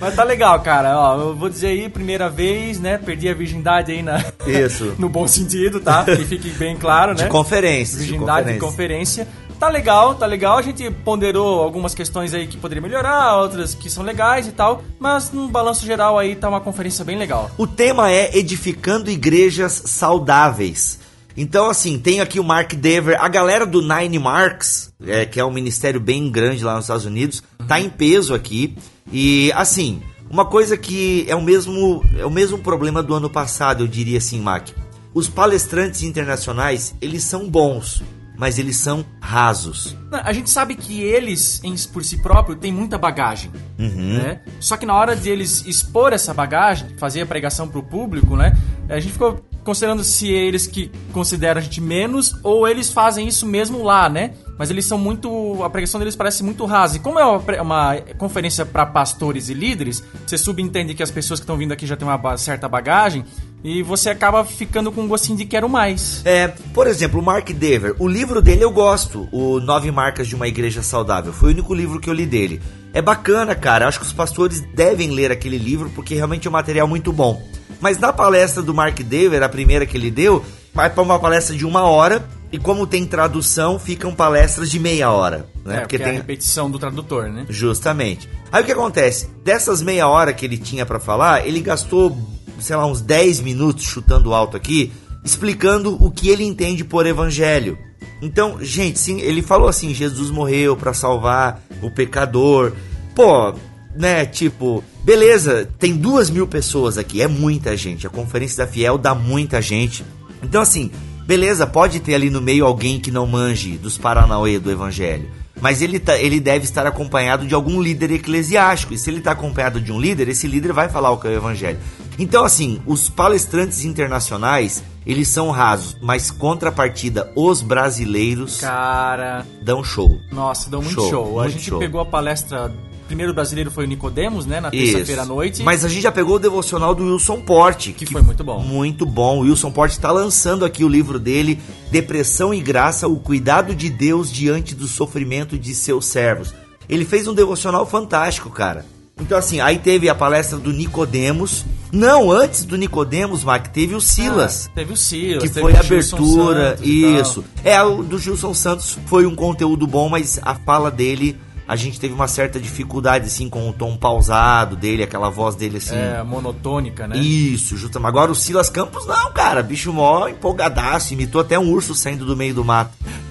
[0.00, 0.98] Mas tá legal, cara.
[0.98, 2.96] Ó, eu vou dizer aí, primeira vez, né?
[2.98, 4.24] Perdi a virgindade aí na...
[4.46, 4.94] Isso.
[4.98, 6.04] no bom sentido, tá?
[6.04, 7.24] Que fique bem claro, né?
[7.24, 7.98] De conferência.
[7.98, 9.24] de Virgindade de conferência.
[9.24, 9.50] conferência.
[9.60, 10.56] Tá legal, tá legal.
[10.56, 14.82] A gente ponderou algumas questões aí que poderia melhorar, outras que são legais e tal.
[14.98, 17.50] Mas num balanço geral aí tá uma conferência bem legal.
[17.58, 20.98] O tema é edificando igrejas saudáveis.
[21.36, 25.44] Então, assim, tem aqui o Mark Dever, a galera do Nine Marks, é, que é
[25.44, 28.74] um ministério bem grande lá nos Estados Unidos, tá em peso aqui.
[29.12, 33.82] E, assim, uma coisa que é o mesmo, é o mesmo problema do ano passado,
[33.84, 34.68] eu diria assim, Mark.
[35.12, 38.00] Os palestrantes internacionais, eles são bons,
[38.38, 39.96] mas eles são rasos.
[40.12, 44.18] A gente sabe que eles, em, por si próprio, têm muita bagagem, Uhum.
[44.22, 44.40] né?
[44.60, 48.56] Só que na hora de eles expor essa bagagem, fazer a pregação pro público, né?
[48.88, 53.44] A gente ficou considerando se eles que consideram a gente menos ou eles fazem isso
[53.46, 54.32] mesmo lá, né?
[54.60, 55.64] Mas eles são muito.
[55.64, 56.96] A pregação deles parece muito rasa.
[56.96, 61.40] E como é uma, uma conferência para pastores e líderes, você subentende que as pessoas
[61.40, 63.24] que estão vindo aqui já têm uma certa bagagem
[63.64, 66.20] e você acaba ficando com um gostinho de quero mais.
[66.26, 70.36] É, por exemplo, o Mark Dever, o livro dele eu gosto, o Nove Marcas de
[70.36, 71.32] uma Igreja Saudável.
[71.32, 72.60] Foi o único livro que eu li dele.
[72.92, 73.88] É bacana, cara.
[73.88, 77.42] Acho que os pastores devem ler aquele livro porque realmente é um material muito bom.
[77.80, 80.44] Mas na palestra do Mark Dever, a primeira que ele deu,
[80.74, 85.10] vai para uma palestra de uma hora e como tem tradução, ficam palestras de meia
[85.10, 85.76] hora, né?
[85.76, 87.46] É, porque é a repetição do tradutor, né?
[87.48, 88.28] Justamente.
[88.50, 89.28] Aí o que acontece?
[89.44, 92.16] Dessas meia hora que ele tinha pra falar, ele gastou,
[92.58, 94.92] sei lá, uns 10 minutos chutando alto aqui,
[95.24, 97.78] explicando o que ele entende por evangelho.
[98.20, 102.72] Então, gente, sim, ele falou assim: Jesus morreu pra salvar o pecador.
[103.14, 103.54] Pô,
[103.94, 108.06] né, tipo, beleza, tem duas mil pessoas aqui, é muita gente.
[108.06, 110.04] A conferência da Fiel dá muita gente.
[110.42, 110.90] Então, assim,
[111.26, 115.30] beleza, pode ter ali no meio alguém que não manje dos Paranauê do Evangelho.
[115.60, 118.94] Mas ele, tá, ele deve estar acompanhado de algum líder eclesiástico.
[118.94, 121.30] E se ele está acompanhado de um líder, esse líder vai falar o que é
[121.30, 121.78] o Evangelho.
[122.18, 129.46] Então, assim, os palestrantes internacionais, eles são rasos, mas contrapartida, os brasileiros Cara.
[129.62, 130.18] dão show.
[130.32, 131.40] Nossa, deu muito Show, show.
[131.40, 131.78] A muito gente show.
[131.78, 132.72] pegou a palestra.
[133.10, 134.60] Primeiro brasileiro foi o Nicodemos, né?
[134.60, 135.64] Na terça-feira à noite.
[135.64, 138.62] Mas a gente já pegou o devocional do Wilson Porte, Que foi muito bom.
[138.62, 139.38] Muito bom.
[139.38, 141.58] O Wilson Porte está lançando aqui o livro dele,
[141.90, 146.54] Depressão e Graça: O Cuidado de Deus diante do sofrimento de seus servos.
[146.88, 148.86] Ele fez um devocional fantástico, cara.
[149.20, 151.64] Então assim, aí teve a palestra do Nicodemos.
[151.90, 154.68] Não, antes do Nicodemos, Mac, teve o Silas.
[154.70, 157.44] Ah, teve o Silas, que teve foi a abertura, Santos e isso.
[157.64, 161.36] É, o do Gilson Santos foi um conteúdo bom, mas a fala dele,
[161.70, 165.76] a gente teve uma certa dificuldade, assim, com o tom pausado dele, aquela voz dele,
[165.76, 165.94] assim.
[165.94, 167.16] É, monotônica, né?
[167.16, 168.08] Isso, justamente.
[168.08, 172.36] Agora o Silas Campos, não, cara, bicho mó empolgadaço, imitou até um urso saindo do
[172.36, 172.90] meio do mato.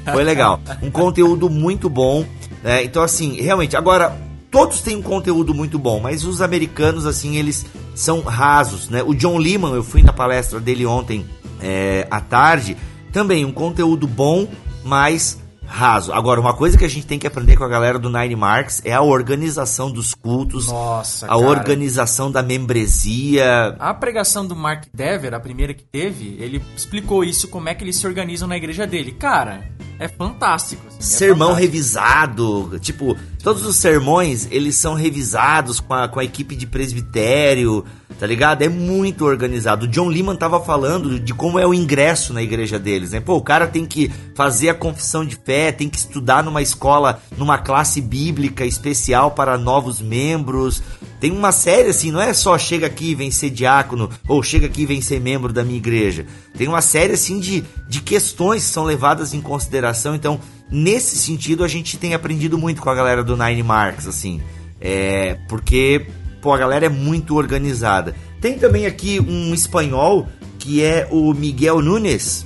[0.09, 0.57] Foi legal.
[0.81, 2.25] Um conteúdo muito bom,
[2.63, 2.81] né?
[2.81, 4.17] Então, assim, realmente, agora,
[4.49, 9.03] todos têm um conteúdo muito bom, mas os americanos, assim, eles são rasos, né?
[9.03, 11.25] O John Lehman, eu fui na palestra dele ontem
[11.61, 12.77] é, à tarde,
[13.11, 14.47] também um conteúdo bom,
[14.85, 15.37] mas
[15.69, 16.11] raso.
[16.11, 18.81] Agora, uma coisa que a gente tem que aprender com a galera do Nine Marks
[18.83, 21.39] é a organização dos cultos, Nossa, a cara.
[21.41, 27.47] organização da membresia, A pregação do Mark Dever, a primeira que teve, ele explicou isso,
[27.47, 29.11] como é que eles se organizam na igreja dele.
[29.11, 29.63] Cara,
[29.99, 30.81] é fantástico.
[30.87, 31.71] assim, é sermão fantástico.
[31.71, 37.85] revisado, tipo, todos os sermões, eles são revisados com a, com a equipe de presbitério,
[38.19, 38.61] tá ligado?
[38.61, 39.85] É muito organizado.
[39.85, 43.21] O John Lehman tava falando de como é o ingresso na igreja deles, né?
[43.21, 47.21] Pô, o cara tem que fazer a confissão de fé, tem que estudar numa escola,
[47.37, 50.83] numa classe bíblica especial para novos membros.
[51.19, 54.67] Tem uma série assim, não é só chega aqui e vem ser diácono, ou chega
[54.67, 56.25] aqui e vem ser membro da minha igreja.
[56.57, 60.13] Tem uma série assim de, de questões que são levadas em consideração.
[60.13, 60.39] Então,
[60.71, 64.41] nesse sentido, a gente tem aprendido muito com a galera do Nine Marks, assim.
[64.79, 66.05] É, porque,
[66.41, 68.15] pô, a galera é muito organizada.
[68.39, 70.27] Tem também aqui um espanhol
[70.57, 72.45] que é o Miguel Nunes.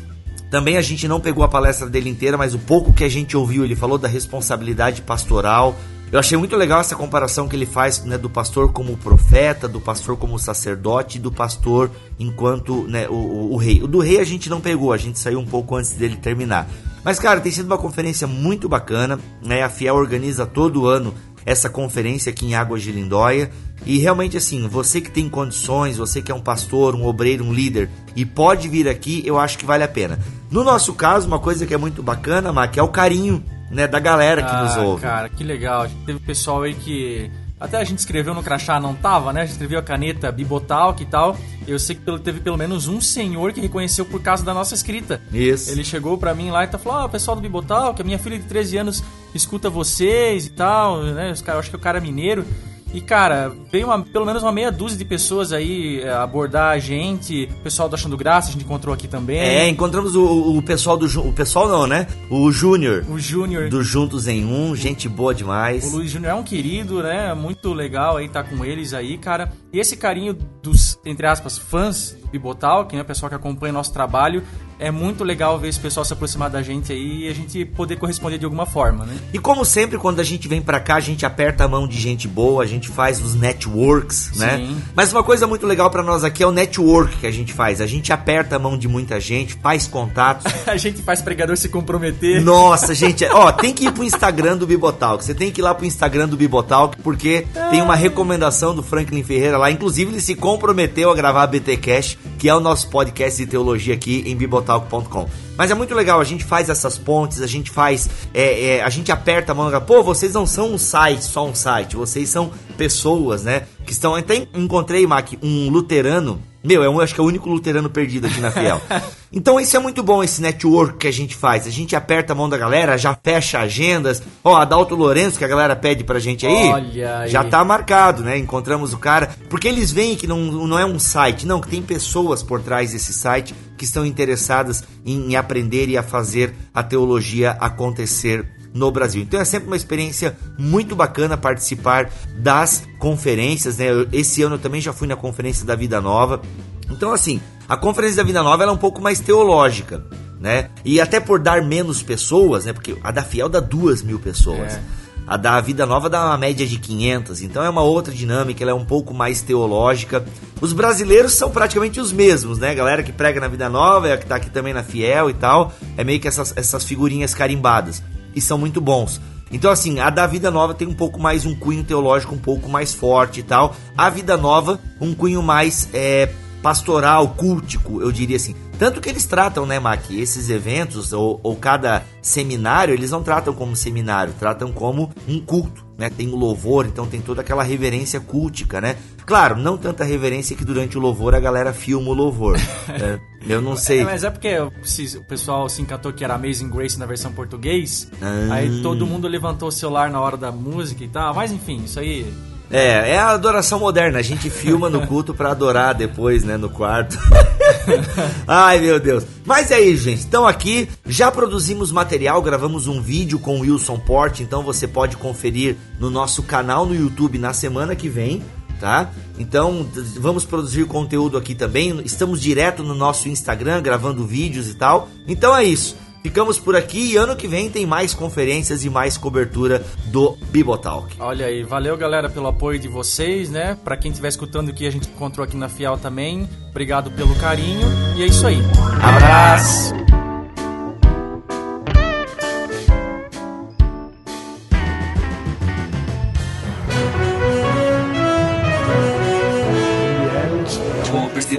[0.50, 3.36] Também a gente não pegou a palestra dele inteira, mas o pouco que a gente
[3.36, 5.76] ouviu, ele falou da responsabilidade pastoral.
[6.12, 9.82] Eu achei muito legal essa comparação que ele faz né, do pastor como profeta, do
[9.82, 13.82] pastor como sacerdote, do pastor enquanto né, o, o, o rei.
[13.82, 16.70] O do rei a gente não pegou, a gente saiu um pouco antes dele terminar.
[17.04, 19.20] Mas, cara, tem sido uma conferência muito bacana.
[19.42, 19.62] Né?
[19.62, 21.14] A Fiel organiza todo ano
[21.46, 23.52] essa conferência aqui em Águas de Lindóia.
[23.86, 27.54] E realmente assim, você que tem condições, você que é um pastor, um obreiro, um
[27.54, 30.18] líder e pode vir aqui, eu acho que vale a pena.
[30.50, 34.00] No nosso caso, uma coisa que é muito bacana, Mac, é o carinho, né, da
[34.00, 35.02] galera que ah, nos ouve.
[35.02, 35.88] Cara, que legal.
[36.06, 37.30] Teve pessoal aí que
[37.64, 39.42] até a gente escreveu no crachá, não tava, né?
[39.42, 41.38] A gente escreveu a caneta Bibotalk e tal.
[41.66, 45.22] Eu sei que teve pelo menos um senhor que reconheceu por causa da nossa escrita.
[45.32, 45.72] Isso.
[45.72, 48.20] Ele chegou pra mim lá e tá falou: Ó, oh, pessoal do Bibotalk, a minha
[48.20, 51.34] filha de 13 anos escuta vocês e tal, né?
[51.48, 52.46] Eu acho que o cara é mineiro.
[52.94, 56.80] E, cara, veio uma, pelo menos uma meia dúzia de pessoas aí é, abordar a
[56.80, 57.50] gente.
[57.60, 59.40] O pessoal do Achando Graça a gente encontrou aqui também.
[59.40, 61.06] É, encontramos o, o pessoal do.
[61.28, 62.06] O pessoal não, né?
[62.30, 63.04] O Júnior.
[63.10, 63.68] O Júnior.
[63.70, 65.92] Do Juntos em Um, gente boa demais.
[65.92, 67.34] O Luiz Júnior é um querido, né?
[67.34, 69.52] Muito legal aí estar tá com eles aí, cara.
[69.72, 73.02] E esse carinho dos, entre aspas, fãs do Bibotalk, né?
[73.02, 74.44] O pessoal que acompanha nosso trabalho
[74.80, 77.96] é muito legal ver esse pessoal se aproximar da gente aí e a gente poder
[77.96, 79.16] corresponder de alguma forma, né?
[79.32, 81.98] E como sempre, quando a gente vem para cá, a gente aperta a mão de
[81.98, 84.58] gente boa, a gente faz os networks, né?
[84.58, 84.82] Sim.
[84.94, 87.80] Mas uma coisa muito legal para nós aqui é o network que a gente faz.
[87.80, 90.52] A gente aperta a mão de muita gente, faz contatos.
[90.68, 92.42] a gente faz pregador se comprometer.
[92.42, 95.24] Nossa, gente, ó, tem que ir pro Instagram do Bibotalk.
[95.24, 99.24] Você tem que ir lá pro Instagram do Bibotalk, porque tem uma recomendação do Franklin
[99.24, 99.72] Ferreira lá.
[99.72, 103.50] Inclusive, ele se comprometeu a gravar a BT Cash, que é o nosso podcast de
[103.50, 105.28] teologia aqui em Bibotalk bibotalk.com.
[105.56, 108.10] Mas é muito legal, a gente faz essas pontes, a gente faz.
[108.34, 111.54] É, é, a gente aperta a mão, pô, vocês não são um site, só um
[111.54, 113.64] site, vocês são pessoas, né?
[113.86, 114.16] Que estão.
[114.16, 118.28] Até encontrei, Mac, um luterano meu, é um, acho que é o único luterano perdido
[118.28, 118.82] aqui na Fiel.
[119.32, 121.68] então isso é muito bom, esse network que a gente faz.
[121.68, 124.22] A gente aperta a mão da galera, já fecha agendas.
[124.44, 127.30] Ó, Adalto Lourenço, que a galera pede pra gente aí, Olha aí.
[127.30, 128.38] já tá marcado, né?
[128.38, 129.30] Encontramos o cara.
[129.50, 132.92] Porque eles veem que não, não é um site, não, que tem pessoas por trás
[132.92, 138.92] desse site que estão interessadas em, em aprender e a fazer a teologia acontecer no
[138.92, 139.22] Brasil.
[139.22, 143.88] Então é sempre uma experiência muito bacana participar das conferências, né?
[144.12, 146.42] Esse ano eu também já fui na conferência da Vida Nova.
[146.90, 150.04] Então assim, a conferência da Vida Nova é um pouco mais teológica,
[150.40, 150.70] né?
[150.84, 152.74] E até por dar menos pessoas, né?
[152.74, 154.74] Porque a da Fiel dá duas mil pessoas.
[154.74, 154.82] É.
[155.26, 158.72] A da Vida Nova dá uma média de 500, então é uma outra dinâmica, ela
[158.72, 160.26] é um pouco mais teológica.
[160.60, 162.76] Os brasileiros são praticamente os mesmos, né?
[162.76, 165.34] Galera que prega na Vida Nova, é a que tá aqui também na Fiel e
[165.34, 168.04] tal, é meio que essas, essas figurinhas carimbadas
[168.36, 169.20] e são muito bons.
[169.52, 172.68] Então, assim, a da Vida Nova tem um pouco mais um cunho teológico um pouco
[172.68, 173.76] mais forte e tal.
[173.96, 176.28] A Vida Nova, um cunho mais é,
[176.64, 178.56] pastoral, cultico, eu diria assim.
[178.80, 183.54] Tanto que eles tratam, né, Mac, esses eventos ou, ou cada seminário, eles não tratam
[183.54, 186.10] como seminário, tratam como um culto, né?
[186.10, 188.96] Tem o louvor, então tem toda aquela reverência cultica, né?
[189.26, 192.58] Claro, não tanta reverência que durante o louvor a galera filma o louvor.
[192.90, 194.02] é, eu não sei.
[194.02, 197.32] É, mas é porque se, o pessoal se encantou que era Amazing Grace na versão
[197.32, 198.54] português, Ah.
[198.56, 201.34] aí todo mundo levantou o celular na hora da música e tal.
[201.34, 202.26] Mas enfim, isso aí.
[202.72, 204.18] É, é a adoração moderna.
[204.18, 207.18] A gente filma no culto pra adorar depois, né, no quarto.
[208.48, 209.24] Ai, meu Deus.
[209.46, 210.24] Mas é isso, gente.
[210.26, 215.18] Então aqui já produzimos material, gravamos um vídeo com o Wilson Porte, então você pode
[215.18, 218.42] conferir no nosso canal no YouTube na semana que vem,
[218.84, 219.10] tá?
[219.40, 219.88] Então,
[220.20, 222.02] vamos produzir conteúdo aqui também.
[222.04, 225.08] Estamos direto no nosso Instagram gravando vídeos e tal.
[225.26, 225.96] Então é isso.
[226.22, 231.16] Ficamos por aqui e ano que vem tem mais conferências e mais cobertura do Bibotalk.
[231.18, 233.78] Olha aí, valeu galera pelo apoio de vocês, né?
[233.86, 237.34] Pra quem estiver escutando o que a gente encontrou aqui na Fiel também, obrigado pelo
[237.36, 238.62] carinho e é isso aí.
[239.02, 240.03] Abraço!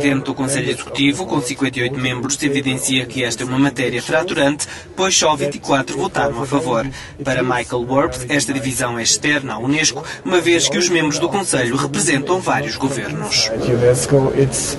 [0.04, 5.16] Presidente do Conselho Executivo, com 58 membros, evidencia que esta é uma matéria fraturante, pois
[5.16, 6.86] só 24 votaram a favor.
[7.24, 11.28] Para Michael Worth, esta divisão é externa à Unesco, uma vez que os membros do
[11.30, 13.50] Conselho representam vários governos.
[13.66, 14.76] UNESCO, it's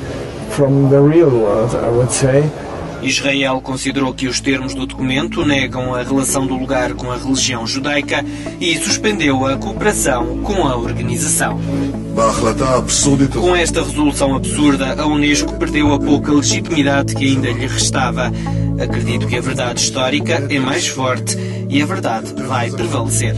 [0.51, 2.43] from the real world, I would say.
[3.05, 7.65] Israel considerou que os termos do documento negam a relação do lugar com a religião
[7.65, 8.25] judaica
[8.59, 11.59] e suspendeu a cooperação com a organização.
[13.39, 18.31] Com esta resolução absurda, a Unesco perdeu a pouca legitimidade que ainda lhe restava.
[18.81, 21.37] Acredito que a verdade histórica é mais forte
[21.69, 23.35] e a verdade vai prevalecer.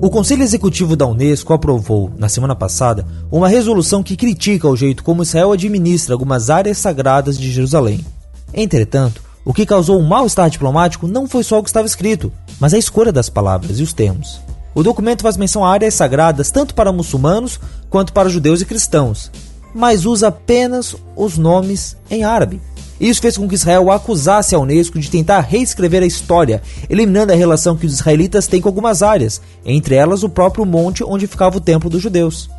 [0.00, 5.02] O Conselho Executivo da Unesco aprovou, na semana passada, uma resolução que critica o jeito
[5.02, 8.06] como Israel administra algumas áreas sagradas de Jerusalém.
[8.54, 12.72] Entretanto, o que causou um mal-estar diplomático não foi só o que estava escrito, mas
[12.72, 14.40] a escolha das palavras e os termos.
[14.72, 17.58] O documento faz menção a áreas sagradas tanto para muçulmanos
[17.90, 19.32] quanto para judeus e cristãos,
[19.74, 22.60] mas usa apenas os nomes em árabe.
[23.00, 27.36] Isso fez com que Israel acusasse a Unesco de tentar reescrever a história, eliminando a
[27.36, 31.56] relação que os israelitas têm com algumas áreas, entre elas o próprio monte onde ficava
[31.56, 32.50] o templo dos judeus.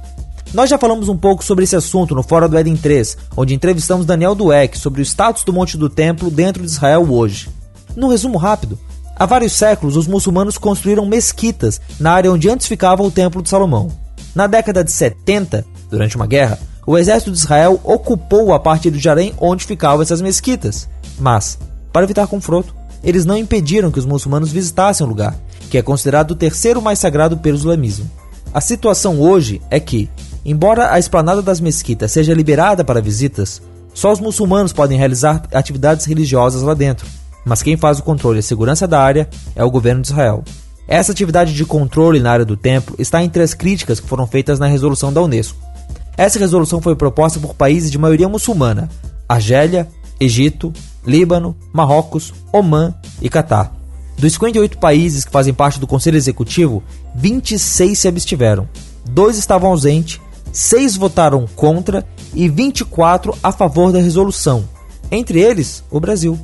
[0.54, 4.06] Nós já falamos um pouco sobre esse assunto no Fora do Éden 3, onde entrevistamos
[4.06, 7.50] Daniel Dueck sobre o status do Monte do Templo dentro de Israel hoje.
[7.96, 8.80] No resumo rápido,
[9.16, 13.50] há vários séculos os muçulmanos construíram mesquitas na área onde antes ficava o Templo de
[13.50, 13.92] Salomão.
[14.34, 19.00] Na década de 70, durante uma guerra, o exército de Israel ocupou a parte do
[19.00, 20.90] Jarém onde ficavam essas mesquitas.
[21.20, 21.58] Mas,
[21.92, 22.74] para evitar confronto,
[23.04, 25.36] eles não impediram que os muçulmanos visitassem o lugar,
[25.70, 28.10] que é considerado o terceiro mais sagrado pelo islamismo.
[28.54, 30.10] A situação hoje é que,
[30.44, 33.62] embora a esplanada das mesquitas seja liberada para visitas,
[33.94, 37.06] só os muçulmanos podem realizar atividades religiosas lá dentro.
[37.46, 40.44] Mas quem faz o controle e a segurança da área é o governo de Israel.
[40.88, 44.58] Essa atividade de controle na área do templo está entre as críticas que foram feitas
[44.58, 45.69] na resolução da Unesco.
[46.20, 48.90] Essa resolução foi proposta por países de maioria muçulmana:
[49.28, 49.88] Argélia,
[50.20, 50.74] Egito,
[51.08, 53.74] Líbano, Marrocos, Omã e Catar.
[54.18, 56.84] Dos 58 países que fazem parte do Conselho Executivo,
[57.16, 58.68] 26 se abstiveram,
[59.10, 60.20] dois estavam ausentes,
[60.52, 64.68] seis votaram contra e 24 a favor da resolução,
[65.10, 66.38] entre eles o Brasil.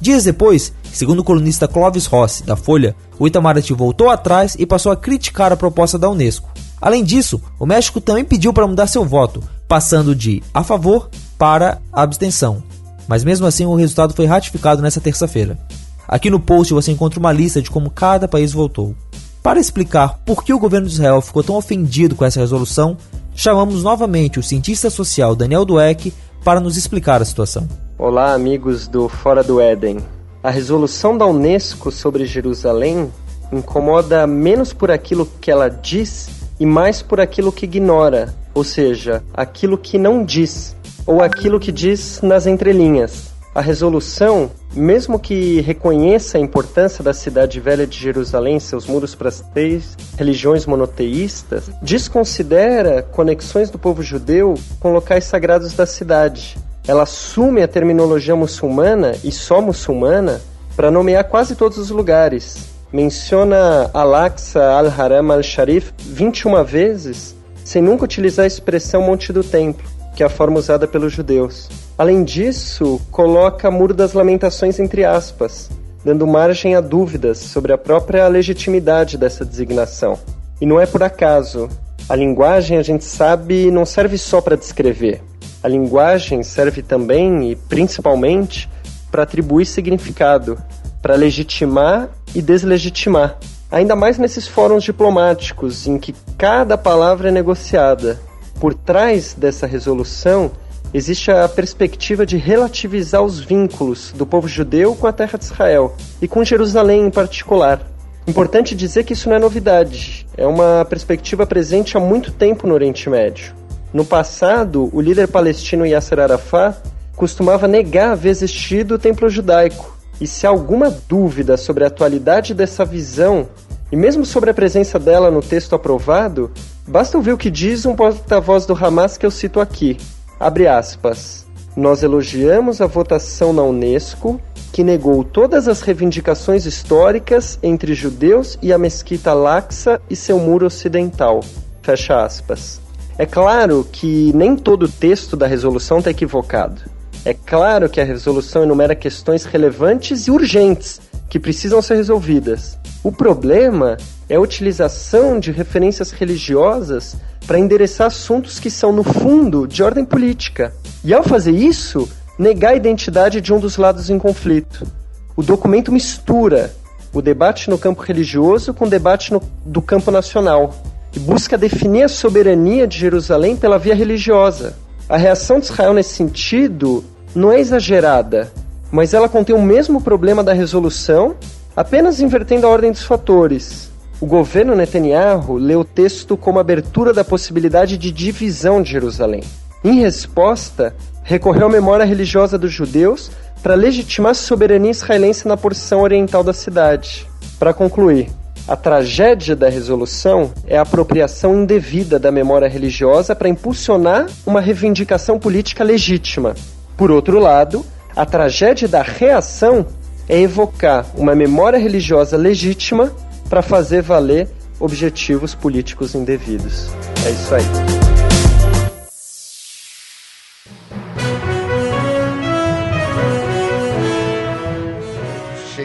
[0.00, 4.90] Dias depois, segundo o colunista Clovis Rossi, da Folha, o Itamaraty voltou atrás e passou
[4.90, 6.53] a criticar a proposta da Unesco.
[6.84, 11.08] Além disso, o México também pediu para mudar seu voto, passando de a favor
[11.38, 12.62] para abstenção.
[13.08, 15.58] Mas mesmo assim, o resultado foi ratificado nesta terça-feira.
[16.06, 18.94] Aqui no post você encontra uma lista de como cada país votou.
[19.42, 22.98] Para explicar por que o governo de Israel ficou tão ofendido com essa resolução,
[23.34, 26.12] chamamos novamente o cientista social Daniel Dueck
[26.44, 27.66] para nos explicar a situação.
[27.96, 30.00] Olá, amigos do Fora do Éden.
[30.42, 33.10] A resolução da Unesco sobre Jerusalém
[33.50, 39.22] incomoda menos por aquilo que ela diz e mais por aquilo que ignora, ou seja,
[39.32, 40.76] aquilo que não diz,
[41.06, 43.34] ou aquilo que diz nas entrelinhas.
[43.54, 49.28] A resolução, mesmo que reconheça a importância da cidade velha de Jerusalém, seus muros para
[49.28, 56.56] as três religiões monoteístas, desconsidera conexões do povo judeu com locais sagrados da cidade.
[56.86, 60.40] Ela assume a terminologia muçulmana e só muçulmana
[60.74, 67.34] para nomear quase todos os lugares, menciona Al-Aqsa al-Haram al-Sharif 21 vezes,
[67.64, 69.84] sem nunca utilizar a expressão Monte do Templo,
[70.14, 71.68] que é a forma usada pelos judeus.
[71.98, 75.68] Além disso, coloca Muro das Lamentações entre aspas,
[76.04, 80.16] dando margem a dúvidas sobre a própria legitimidade dessa designação.
[80.60, 81.68] E não é por acaso.
[82.08, 85.20] A linguagem, a gente sabe, não serve só para descrever.
[85.64, 88.70] A linguagem serve também e principalmente
[89.10, 90.56] para atribuir significado,
[91.04, 93.36] para legitimar e deslegitimar.
[93.70, 98.18] Ainda mais nesses fóruns diplomáticos em que cada palavra é negociada.
[98.58, 100.50] Por trás dessa resolução
[100.94, 105.94] existe a perspectiva de relativizar os vínculos do povo judeu com a terra de Israel
[106.22, 107.82] e com Jerusalém em particular.
[108.26, 112.72] Importante dizer que isso não é novidade, é uma perspectiva presente há muito tempo no
[112.72, 113.52] Oriente Médio.
[113.92, 116.78] No passado, o líder palestino Yasser Arafat
[117.14, 122.54] costumava negar haver existido o templo judaico e se há alguma dúvida sobre a atualidade
[122.54, 123.48] dessa visão,
[123.90, 126.50] e mesmo sobre a presença dela no texto aprovado,
[126.86, 129.96] basta ouvir o que diz um porta-voz do Hamas que eu cito aqui.
[130.38, 131.46] Abre aspas.
[131.76, 134.40] Nós elogiamos a votação na Unesco,
[134.72, 140.66] que negou todas as reivindicações históricas entre judeus e a mesquita Al-Aqsa e seu muro
[140.66, 141.40] ocidental.
[141.82, 142.80] Fecha aspas.
[143.16, 146.82] É claro que nem todo o texto da resolução está equivocado.
[147.24, 152.78] É claro que a resolução enumera questões relevantes e urgentes que precisam ser resolvidas.
[153.02, 153.96] O problema
[154.28, 157.16] é a utilização de referências religiosas
[157.46, 160.74] para endereçar assuntos que são, no fundo, de ordem política.
[161.02, 162.06] E ao fazer isso,
[162.38, 164.86] negar a identidade de um dos lados em conflito.
[165.34, 166.74] O documento mistura
[167.10, 170.74] o debate no campo religioso com o debate no, do campo nacional,
[171.10, 174.76] que busca definir a soberania de Jerusalém pela via religiosa.
[175.08, 177.04] A reação de Israel nesse sentido
[177.34, 178.52] não é exagerada,
[178.90, 181.34] mas ela contém o mesmo problema da resolução,
[181.76, 183.90] apenas invertendo a ordem dos fatores.
[184.20, 189.42] O governo Netanyahu lê o texto como abertura da possibilidade de divisão de Jerusalém.
[189.82, 193.30] Em resposta, recorreu à memória religiosa dos judeus
[193.62, 197.26] para legitimar a soberania israelense na porção oriental da cidade.
[197.58, 198.30] Para concluir,
[198.66, 205.38] a tragédia da resolução é a apropriação indevida da memória religiosa para impulsionar uma reivindicação
[205.38, 206.54] política legítima.
[206.96, 207.84] Por outro lado,
[208.14, 209.86] a tragédia da reação
[210.28, 213.12] é evocar uma memória religiosa legítima
[213.48, 216.88] para fazer valer objetivos políticos indevidos.
[217.26, 217.64] É isso aí.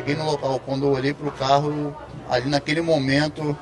[0.09, 1.95] cheguei no local, quando eu olhei para o carro,
[2.29, 3.57] ali naquele momento,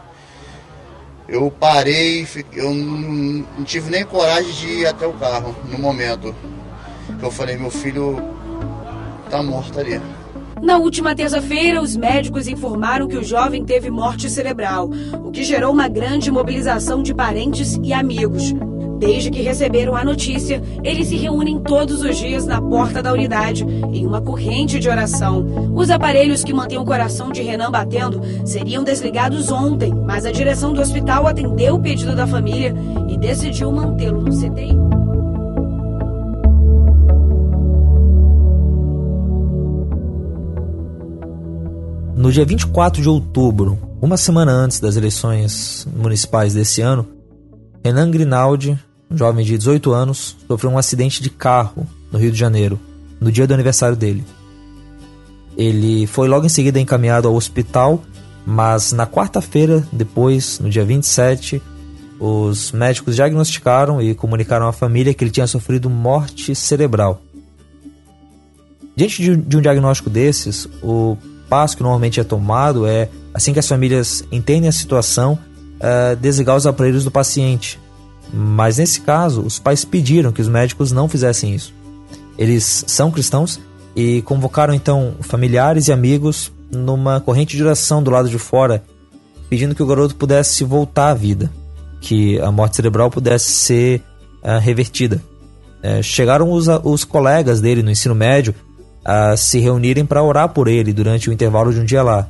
[1.27, 6.33] eu parei, eu não, tive nem coragem de ir até o carro no momento.
[7.19, 8.17] Que eu falei, meu filho
[9.29, 9.99] tá morto ali.
[10.61, 14.89] Na última terça-feira, os médicos informaram que o jovem teve morte cerebral,
[15.23, 18.53] o que gerou uma grande mobilização de parentes e amigos.
[18.97, 23.63] Desde que receberam a notícia, eles se reúnem todos os dias na porta da unidade,
[23.93, 25.45] em uma corrente de oração.
[25.75, 30.73] Os aparelhos que mantêm o coração de Renan batendo seriam desligados ontem, mas a direção
[30.73, 32.73] do hospital atendeu o pedido da família
[33.07, 35.06] e decidiu mantê-lo no CTI.
[42.17, 47.07] No dia 24 de outubro, uma semana antes das eleições municipais desse ano,
[47.85, 48.75] Renan Grinaldi,
[49.11, 52.79] um jovem de 18 anos, sofreu um acidente de carro no Rio de Janeiro,
[53.21, 54.25] no dia do aniversário dele.
[55.55, 58.01] Ele foi logo em seguida encaminhado ao hospital,
[58.43, 61.61] mas na quarta-feira, depois, no dia 27,
[62.19, 67.21] os médicos diagnosticaram e comunicaram à família que ele tinha sofrido morte cerebral.
[68.95, 71.15] Diante de, um diagnóstico desses, o
[71.49, 75.37] passo que normalmente é tomado é, assim que as famílias entendem a situação,
[75.77, 77.79] uh, desligar os aparelhos do paciente,
[78.33, 81.73] mas nesse caso, os pais pediram que os médicos não fizessem isso.
[82.37, 83.59] Eles são cristãos
[83.95, 88.83] e convocaram então familiares e amigos numa corrente de oração do lado de fora,
[89.49, 91.51] pedindo que o garoto pudesse voltar à vida,
[92.01, 94.01] que a morte cerebral pudesse ser
[94.43, 95.21] uh, revertida.
[95.81, 98.53] Uh, chegaram os, os colegas dele no ensino médio
[99.07, 102.27] a se reunirem para orar por ele durante o intervalo de um dia lá.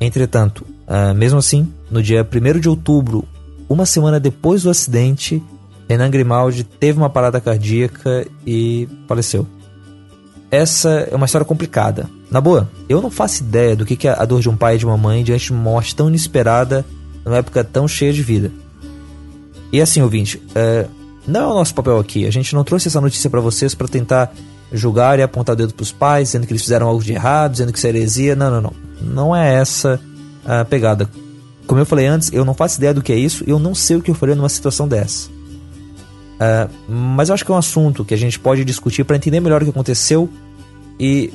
[0.00, 3.24] Entretanto, uh, mesmo assim, no dia 1 de outubro,
[3.68, 5.40] uma semana depois do acidente,
[5.88, 9.46] Renan Grimaldi teve uma parada cardíaca e faleceu.
[10.50, 12.10] Essa é uma história complicada.
[12.28, 14.78] Na boa, eu não faço ideia do que é a dor de um pai e
[14.78, 16.84] de uma mãe diante de uma morte tão inesperada
[17.24, 18.50] numa época tão cheia de vida.
[19.72, 20.88] E assim, ouvinte, é,
[21.26, 22.26] não é o nosso papel aqui.
[22.26, 24.34] A gente não trouxe essa notícia para vocês para tentar
[24.72, 27.52] julgar e apontar o dedo para os pais, dizendo que eles fizeram algo de errado,
[27.52, 28.34] dizendo que isso é heresia.
[28.34, 28.72] Não, não, não.
[29.00, 30.00] Não é essa
[30.44, 31.08] a pegada.
[31.66, 33.96] Como eu falei antes, eu não faço ideia do que é isso eu não sei
[33.96, 35.30] o que eu faria numa situação dessa.
[35.30, 39.38] Uh, mas eu acho que é um assunto que a gente pode discutir para entender
[39.38, 40.28] melhor o que aconteceu
[40.98, 41.32] e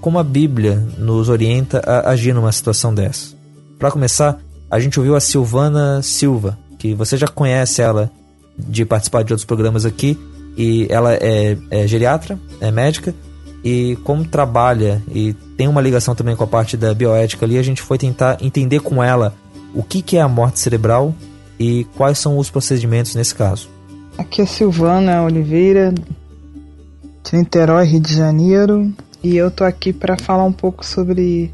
[0.00, 3.34] como a Bíblia nos orienta a agir numa situação dessa.
[3.78, 4.38] Para começar,
[4.70, 8.10] a gente ouviu a Silvana Silva, que você já conhece ela
[8.58, 10.18] de participar de outros programas aqui,
[10.56, 13.14] e ela é, é geriatra, é médica,
[13.62, 17.62] e como trabalha e tem uma ligação também com a parte da bioética ali, a
[17.62, 19.34] gente foi tentar entender com ela
[19.74, 21.14] o que, que é a morte cerebral
[21.58, 23.68] e quais são os procedimentos nesse caso.
[24.16, 28.92] Aqui é Silvana Oliveira, de Niterói, Rio de Janeiro,
[29.22, 31.52] e eu tô aqui para falar um pouco sobre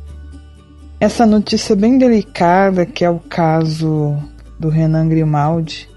[1.00, 4.16] essa notícia bem delicada que é o caso
[4.58, 5.88] do Renan Grimaldi.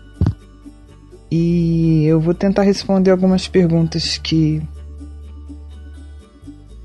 [1.38, 4.62] E eu vou tentar responder algumas perguntas que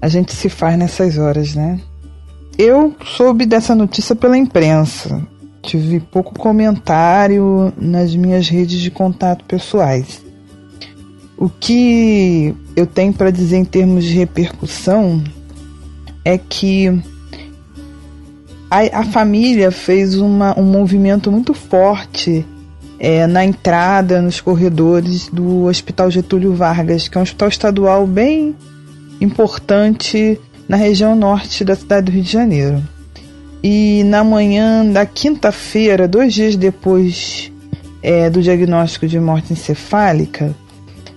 [0.03, 1.79] a gente se faz nessas horas, né?
[2.59, 5.25] Eu soube dessa notícia pela imprensa.
[5.63, 10.21] Tive pouco comentário nas minhas redes de contato pessoais.
[11.37, 15.23] O que eu tenho para dizer em termos de repercussão
[16.25, 16.89] é que
[18.69, 22.45] a, a família fez uma, um movimento muito forte
[23.01, 28.55] é, na entrada, nos corredores do Hospital Getúlio Vargas, que é um hospital estadual bem
[29.21, 30.39] importante
[30.69, 32.83] na região norte da cidade do Rio de Janeiro.
[33.63, 37.51] E na manhã da quinta-feira, dois dias depois
[38.03, 40.55] é, do diagnóstico de morte encefálica,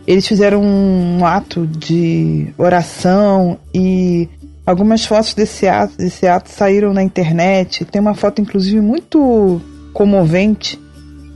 [0.07, 4.27] eles fizeram um ato de oração e
[4.65, 7.83] Algumas fotos desse ato, desse ato saíram na internet.
[7.83, 9.61] Tem uma foto, inclusive, muito
[9.91, 10.79] comovente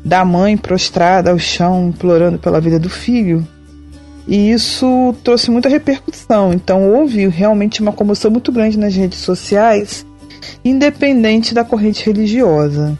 [0.07, 3.45] da mãe prostrada ao chão, implorando pela vida do filho.
[4.25, 6.53] E isso trouxe muita repercussão.
[6.53, 10.05] Então houve realmente uma comoção muito grande nas redes sociais,
[10.63, 12.97] independente da corrente religiosa.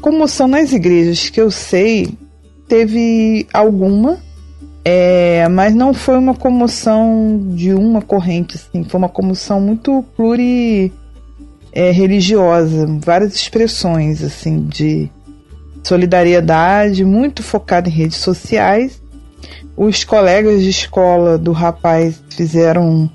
[0.00, 2.08] Comoção nas igrejas que eu sei,
[2.66, 4.18] teve alguma,
[4.84, 10.92] é, mas não foi uma comoção de uma corrente, assim, foi uma comoção muito pluri
[11.72, 15.10] é, religiosa, várias expressões assim de
[15.82, 19.00] solidariedade, muito focada em redes sociais.
[19.76, 23.10] Os colegas de escola do rapaz fizeram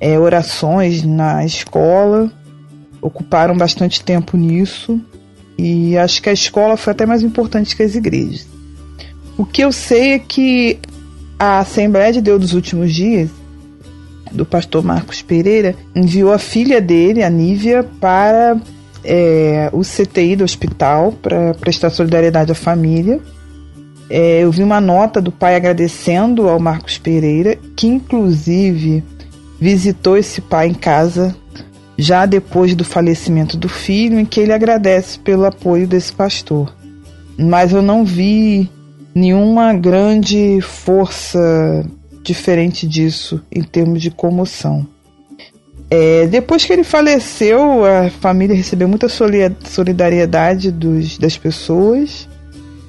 [0.00, 2.30] é, orações na escola,
[3.00, 5.00] ocuparam bastante tempo nisso
[5.56, 8.46] e acho que a escola foi até mais importante que as igrejas.
[9.36, 10.78] O que eu sei é que
[11.38, 13.30] a Assembleia de Deus dos Últimos Dias,
[14.32, 18.60] do pastor Marcos Pereira, enviou a filha dele, a Nívia, para
[19.04, 23.20] é, o CTI do hospital para prestar solidariedade à família.
[24.08, 29.04] É, eu vi uma nota do pai agradecendo ao Marcos Pereira, que inclusive
[29.60, 31.34] visitou esse pai em casa
[31.96, 36.74] já depois do falecimento do filho, em que ele agradece pelo apoio desse pastor.
[37.38, 38.70] Mas eu não vi
[39.14, 41.84] nenhuma grande força
[42.22, 44.86] diferente disso em termos de comoção.
[45.90, 52.28] É, depois que ele faleceu, a família recebeu muita solidariedade dos, das pessoas.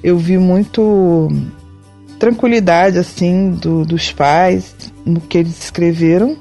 [0.04, 1.28] Eu vi muito
[2.20, 6.36] tranquilidade assim do, dos pais no que eles escreveram.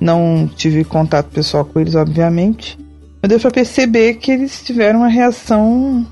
[0.00, 2.78] Não tive contato pessoal com eles, obviamente,
[3.20, 6.06] mas deu para perceber que eles tiveram uma reação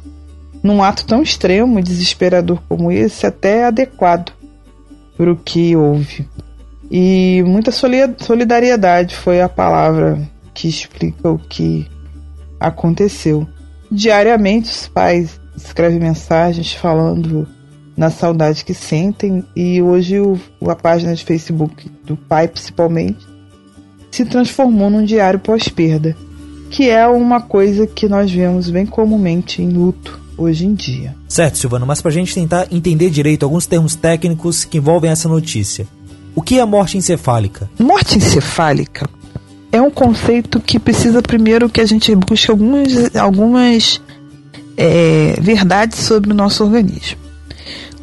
[0.61, 4.33] num ato tão extremo e desesperador como esse, até adequado
[5.17, 6.29] para o que houve.
[6.91, 10.21] E muita solidariedade foi a palavra
[10.55, 11.87] que explica o que
[12.61, 13.47] aconteceu.
[13.91, 17.47] Diariamente, os pais escrevem mensagens falando
[17.97, 23.27] na saudade que sentem, e hoje o, a página de Facebook do pai, principalmente,
[24.11, 26.15] se transformou num diário pós-perda,
[26.71, 31.15] que é uma coisa que nós vemos bem comumente em luto hoje em dia.
[31.27, 35.29] Certo, Silvano, mas para a gente tentar entender direito alguns termos técnicos que envolvem essa
[35.29, 35.87] notícia.
[36.37, 37.69] O que é morte encefálica?
[37.79, 39.09] Morte encefálica
[39.73, 44.03] é um conceito que precisa primeiro que a gente busque algumas, algumas
[44.77, 47.19] é, verdades sobre o nosso organismo.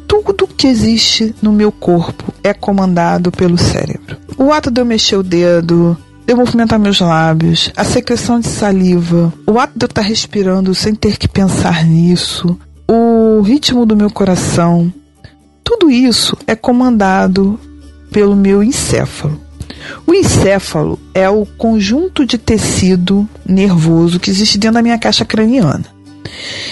[0.08, 4.16] Tudo que existe no meu corpo é comandado pelo cérebro.
[4.36, 8.48] O ato de eu mexer o dedo, de eu movimentar meus lábios, a secreção de
[8.48, 12.58] saliva, o ato de eu estar respirando sem ter que pensar nisso,
[12.88, 14.92] o ritmo do meu coração,
[15.62, 17.58] tudo isso é comandado
[18.14, 19.40] pelo meu encéfalo.
[20.06, 25.84] O encéfalo é o conjunto de tecido nervoso que existe dentro da minha caixa craniana.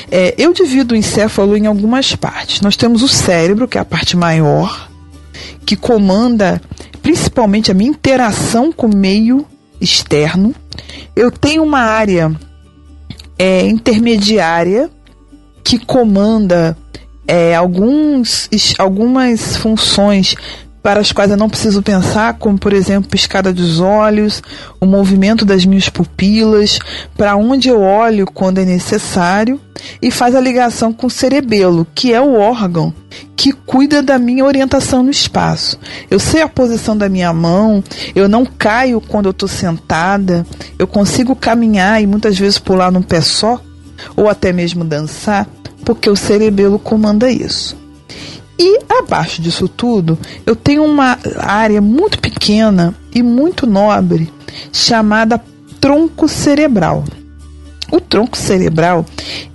[0.09, 2.61] É, eu divido o encéfalo em algumas partes.
[2.61, 4.89] Nós temos o cérebro, que é a parte maior,
[5.67, 6.63] que comanda
[7.03, 9.45] principalmente a minha interação com o meio
[9.81, 10.55] externo.
[11.17, 12.33] Eu tenho uma área
[13.37, 14.89] é, intermediária
[15.65, 16.79] que comanda
[17.27, 20.37] é, alguns, algumas funções
[20.83, 24.43] para as quais eu não preciso pensar, como por exemplo piscada dos olhos,
[24.81, 26.79] o movimento das minhas pupilas,
[27.17, 29.61] para onde eu olho quando é necessário,
[30.01, 32.93] e faz a ligação com o cerebelo, que é o órgão
[33.37, 35.79] que cuida da minha orientação no espaço.
[36.11, 37.83] Eu sei a posição da minha mão,
[38.15, 40.47] eu não caio quando eu estou sentada,
[40.79, 43.61] eu consigo caminhar e muitas vezes pular num pé só,
[44.17, 45.49] ou até mesmo dançar,
[45.85, 47.82] porque o cerebelo comanda isso.
[48.65, 54.33] E abaixo disso tudo, eu tenho uma área muito pequena e muito nobre
[54.73, 55.43] chamada
[55.81, 57.03] tronco cerebral.
[57.91, 59.05] O tronco cerebral,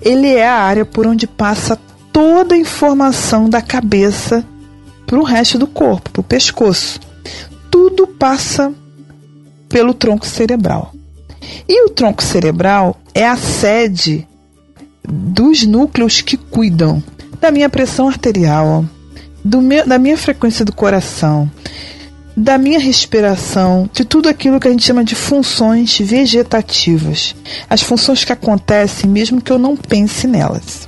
[0.02, 1.80] ele é a área por onde passa
[2.12, 4.46] toda a informação da cabeça
[5.06, 7.00] para o resto do corpo, para o pescoço.
[7.72, 8.74] Tudo passa
[9.70, 10.94] pelo tronco cerebral.
[11.66, 14.28] E o tronco cerebral é a sede
[15.08, 17.02] dos núcleos que cuidam
[17.40, 18.84] da minha pressão arterial,
[19.48, 21.50] do meu, da minha frequência do coração,
[22.36, 27.34] da minha respiração, de tudo aquilo que a gente chama de funções vegetativas,
[27.70, 30.88] as funções que acontecem mesmo que eu não pense nelas.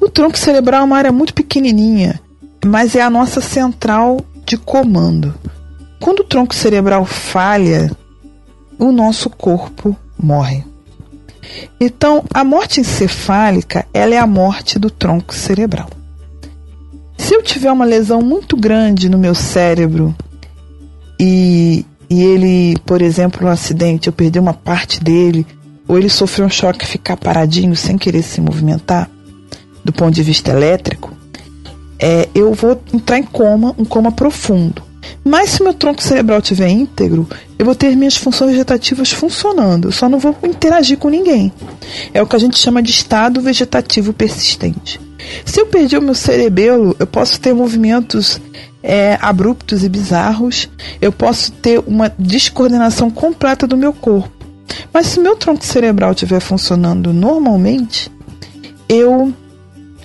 [0.00, 2.20] O tronco cerebral é uma área muito pequenininha,
[2.64, 5.34] mas é a nossa central de comando.
[6.00, 7.90] Quando o tronco cerebral falha,
[8.78, 10.64] o nosso corpo morre.
[11.80, 15.88] Então, a morte encefálica, ela é a morte do tronco cerebral.
[17.16, 20.14] Se eu tiver uma lesão muito grande no meu cérebro
[21.18, 25.46] e e ele, por exemplo, no acidente, eu perdi uma parte dele,
[25.88, 29.10] ou ele sofreu um choque e ficar paradinho sem querer se movimentar,
[29.84, 31.12] do ponto de vista elétrico,
[31.98, 34.82] é, eu vou entrar em coma, um coma profundo.
[35.24, 39.92] Mas se meu tronco cerebral estiver íntegro, eu vou ter minhas funções vegetativas funcionando, eu
[39.92, 41.52] só não vou interagir com ninguém.
[42.12, 45.00] É o que a gente chama de estado vegetativo persistente.
[45.44, 48.40] Se eu perdi o meu cerebelo, eu posso ter movimentos
[48.82, 50.68] é, abruptos e bizarros,
[51.00, 54.30] eu posso ter uma descoordenação completa do meu corpo.
[54.92, 58.10] Mas se meu tronco cerebral estiver funcionando normalmente,
[58.88, 59.32] eu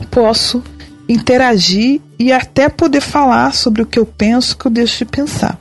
[0.09, 0.63] posso
[1.07, 5.59] interagir e até poder falar sobre o que eu penso que eu deixo de pensar.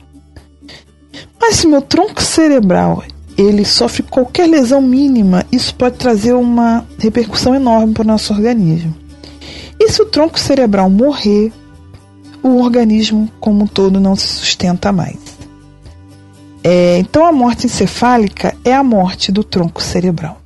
[1.39, 3.03] Mas se meu tronco cerebral
[3.37, 8.95] ele sofre qualquer lesão mínima, isso pode trazer uma repercussão enorme para o nosso organismo.
[9.81, 11.51] E se o tronco cerebral morrer,
[12.43, 15.17] o organismo como um todo não se sustenta mais.
[16.63, 20.39] É, então a morte encefálica é a morte do tronco cerebral.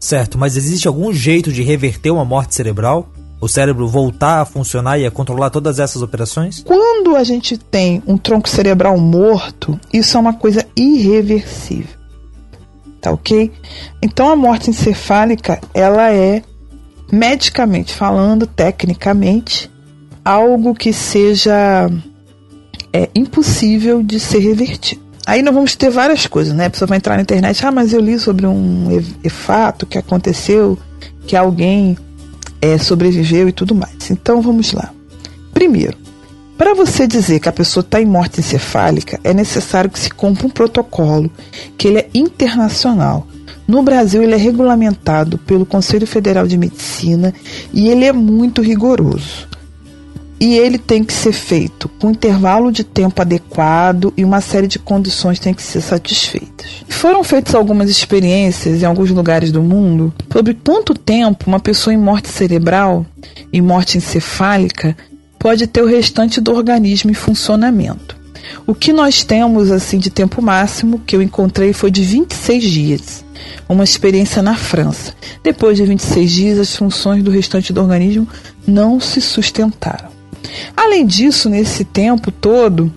[0.00, 3.06] Certo, mas existe algum jeito de reverter uma morte cerebral?
[3.38, 6.62] O cérebro voltar a funcionar e a controlar todas essas operações?
[6.62, 11.98] Quando a gente tem um tronco cerebral morto, isso é uma coisa irreversível.
[12.98, 13.52] Tá ok?
[14.02, 16.42] Então a morte encefálica, ela é
[17.14, 19.70] medicamente falando, tecnicamente,
[20.24, 21.90] algo que seja
[22.92, 25.02] é, impossível de ser revertido.
[25.26, 26.66] Aí nós vamos ter várias coisas, né?
[26.66, 28.88] A pessoa vai entrar na internet, ah, mas eu li sobre um
[29.30, 30.78] fato que aconteceu,
[31.26, 31.96] que alguém
[32.60, 34.10] é, sobreviveu e tudo mais.
[34.10, 34.92] Então vamos lá.
[35.52, 35.96] Primeiro,
[36.58, 40.46] para você dizer que a pessoa está em morte encefálica, é necessário que se cumpra
[40.46, 41.30] um protocolo,
[41.76, 43.26] que ele é internacional.
[43.66, 47.32] No Brasil, ele é regulamentado pelo Conselho Federal de Medicina
[47.72, 49.48] e ele é muito rigoroso
[50.40, 54.78] e ele tem que ser feito com intervalo de tempo adequado e uma série de
[54.78, 56.84] condições têm que ser satisfeitas.
[56.88, 61.98] Foram feitas algumas experiências em alguns lugares do mundo sobre quanto tempo uma pessoa em
[61.98, 63.06] morte cerebral,
[63.52, 64.96] em morte encefálica,
[65.38, 68.23] pode ter o restante do organismo em funcionamento.
[68.66, 73.24] O que nós temos assim de tempo máximo que eu encontrei foi de 26 dias.
[73.68, 75.14] Uma experiência na França.
[75.42, 78.28] Depois de 26 dias, as funções do restante do organismo
[78.66, 80.08] não se sustentaram.
[80.76, 82.92] Além disso, nesse tempo todo,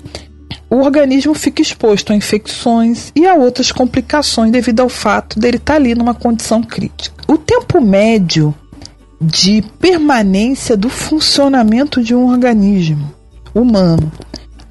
[0.69, 5.75] o organismo fica exposto a infecções e a outras complicações devido ao fato dele estar
[5.75, 7.23] ali numa condição crítica.
[7.27, 8.53] O tempo médio
[9.19, 13.13] de permanência do funcionamento de um organismo
[13.53, 14.11] humano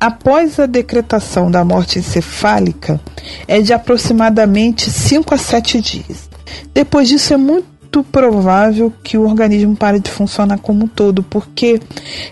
[0.00, 3.00] após a decretação da morte encefálica
[3.46, 6.28] é de aproximadamente 5 a 7 dias.
[6.72, 11.80] Depois disso é muito provável que o organismo pare de funcionar como um todo, porque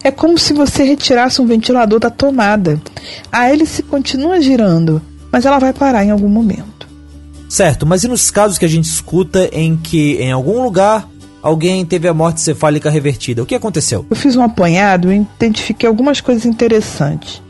[0.02, 2.80] é como se você retirasse um ventilador da tomada.
[3.32, 5.00] A hélice continua girando,
[5.32, 6.86] mas ela vai parar em algum momento.
[7.48, 11.08] Certo, mas e nos casos que a gente escuta em que em algum lugar
[11.44, 13.42] alguém teve a morte cefálica revertida?
[13.42, 14.06] O que aconteceu?
[14.08, 17.43] Eu fiz um apanhado e identifiquei algumas coisas interessantes.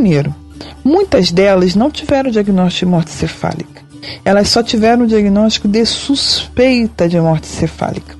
[0.00, 0.34] Primeiro,
[0.82, 3.82] muitas delas não tiveram diagnóstico de morte cefálica.
[4.24, 8.16] Elas só tiveram o diagnóstico de suspeita de morte cefálica.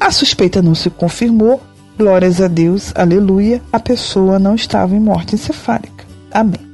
[0.00, 1.62] A suspeita não se confirmou,
[1.98, 6.06] glórias a Deus, aleluia, a pessoa não estava em morte encefálica.
[6.32, 6.66] Amém.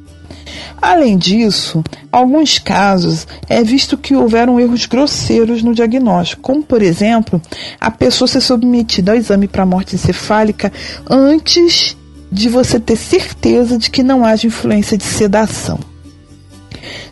[0.80, 1.82] Além disso,
[2.12, 7.42] alguns casos é visto que houveram erros grosseiros no diagnóstico, como por exemplo,
[7.80, 10.72] a pessoa ser submetida ao exame para morte encefálica
[11.10, 11.96] antes
[12.34, 15.78] de você ter certeza de que não haja influência de sedação.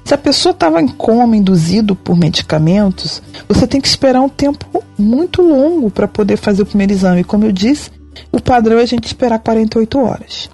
[0.05, 4.83] Se a pessoa estava em coma induzido por medicamentos, você tem que esperar um tempo
[4.99, 7.23] muito longo para poder fazer o primeiro exame.
[7.23, 7.89] Como eu disse,
[8.33, 10.51] o padrão é a gente esperar 48 horas.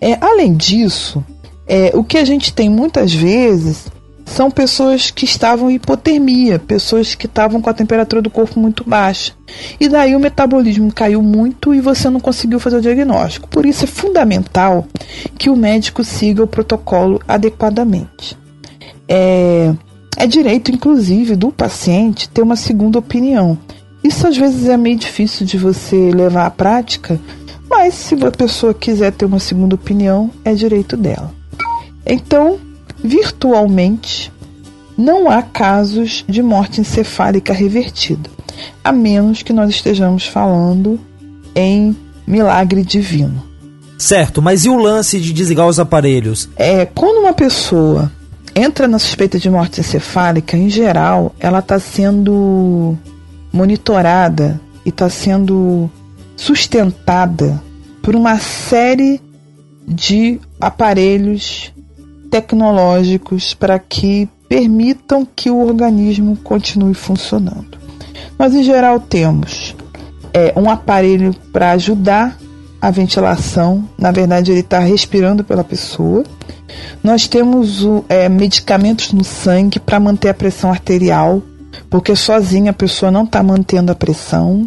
[0.00, 1.24] É, além disso,
[1.64, 3.86] é, o que a gente tem muitas vezes
[4.24, 8.84] são pessoas que estavam em hipotermia, pessoas que estavam com a temperatura do corpo muito
[8.84, 9.32] baixa.
[9.78, 13.48] E daí o metabolismo caiu muito e você não conseguiu fazer o diagnóstico.
[13.48, 14.86] Por isso é fundamental
[15.38, 18.36] que o médico siga o protocolo adequadamente.
[19.08, 19.74] É,
[20.16, 23.58] é direito, inclusive, do paciente ter uma segunda opinião.
[24.02, 27.20] Isso às vezes é meio difícil de você levar à prática,
[27.68, 31.32] mas se a pessoa quiser ter uma segunda opinião, é direito dela.
[32.04, 32.58] Então,
[33.02, 34.32] virtualmente,
[34.96, 38.30] não há casos de morte encefálica revertida,
[38.82, 41.00] a menos que nós estejamos falando
[41.54, 41.96] em
[42.26, 43.42] milagre divino.
[43.98, 46.48] Certo, mas e o lance de desligar os aparelhos?
[46.56, 48.10] É, quando uma pessoa
[48.54, 52.96] entra na suspeita de morte encefálica, em geral, ela está sendo
[53.52, 55.90] monitorada e está sendo
[56.36, 57.62] sustentada
[58.02, 59.20] por uma série
[59.86, 61.71] de aparelhos
[62.32, 67.76] tecnológicos para que permitam que o organismo continue funcionando.
[68.38, 69.76] Nós, em geral, temos
[70.32, 72.38] é, um aparelho para ajudar
[72.80, 76.24] a ventilação, na verdade, ele está respirando pela pessoa.
[77.04, 81.42] Nós temos é, medicamentos no sangue para manter a pressão arterial,
[81.90, 84.66] porque sozinha a pessoa não está mantendo a pressão.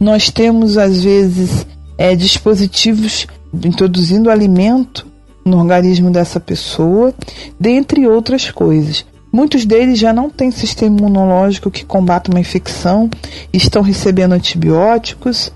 [0.00, 1.66] Nós temos, às vezes,
[1.98, 3.26] é, dispositivos
[3.62, 5.13] introduzindo alimento
[5.44, 7.12] no organismo dessa pessoa,
[7.58, 9.04] dentre outras coisas.
[9.32, 13.10] Muitos deles já não têm sistema imunológico que combata uma infecção,
[13.52, 15.52] estão recebendo antibióticos,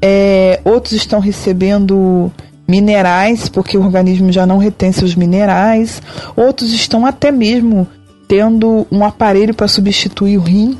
[0.00, 2.32] é, outros estão recebendo
[2.66, 6.02] minerais, porque o organismo já não retém seus minerais,
[6.36, 7.86] outros estão até mesmo
[8.26, 10.76] tendo um aparelho para substituir o rim,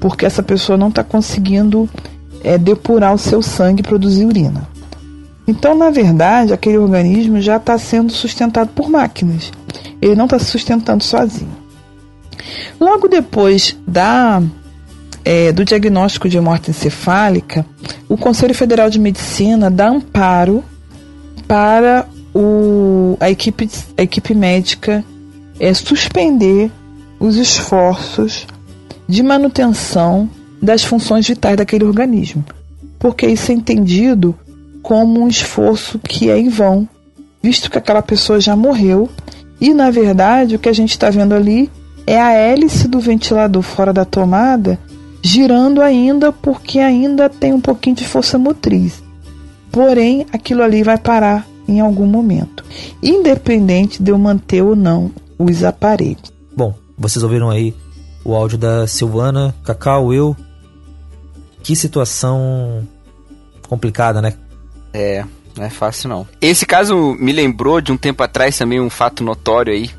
[0.00, 1.88] porque essa pessoa não está conseguindo
[2.42, 4.68] é, depurar o seu sangue e produzir urina.
[5.46, 9.52] Então, na verdade, aquele organismo já está sendo sustentado por máquinas.
[10.02, 11.56] Ele não está se sustentando sozinho.
[12.80, 14.42] Logo depois da
[15.24, 17.66] é, do diagnóstico de morte encefálica,
[18.08, 20.62] o Conselho Federal de Medicina dá amparo
[21.48, 25.04] para o, a, equipe, a equipe médica
[25.58, 26.70] é, suspender
[27.18, 28.46] os esforços
[29.08, 30.28] de manutenção
[30.62, 32.44] das funções vitais daquele organismo,
[32.98, 34.34] porque isso é entendido
[34.86, 36.88] como um esforço que é em vão,
[37.42, 39.10] visto que aquela pessoa já morreu
[39.60, 41.68] e, na verdade, o que a gente está vendo ali
[42.06, 44.78] é a hélice do ventilador fora da tomada
[45.20, 49.02] girando ainda porque ainda tem um pouquinho de força motriz.
[49.72, 52.64] Porém, aquilo ali vai parar em algum momento,
[53.02, 56.32] independente de eu manter ou não os aparelhos.
[56.56, 57.74] Bom, vocês ouviram aí
[58.24, 60.36] o áudio da Silvana, Cacau, eu.
[61.60, 62.86] Que situação
[63.68, 64.34] complicada, né?
[64.98, 65.22] É,
[65.54, 66.26] não é fácil não.
[66.40, 69.90] Esse caso me lembrou de um tempo atrás também um fato notório aí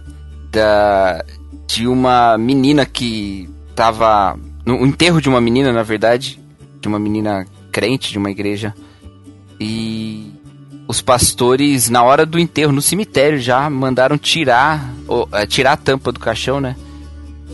[0.51, 1.23] da
[1.67, 6.39] de uma menina que tava no enterro de uma menina, na verdade,
[6.81, 8.73] de uma menina crente de uma igreja.
[9.59, 10.33] E
[10.87, 15.77] os pastores, na hora do enterro, no cemitério, já mandaram tirar, ou, é, tirar a
[15.77, 16.75] tampa do caixão, né?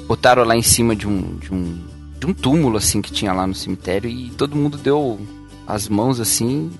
[0.07, 1.77] Botaram lá em cima de um, de um,
[2.19, 4.09] de um túmulo, assim, que tinha lá no cemitério.
[4.09, 5.19] E todo mundo deu
[5.67, 6.71] as mãos, assim,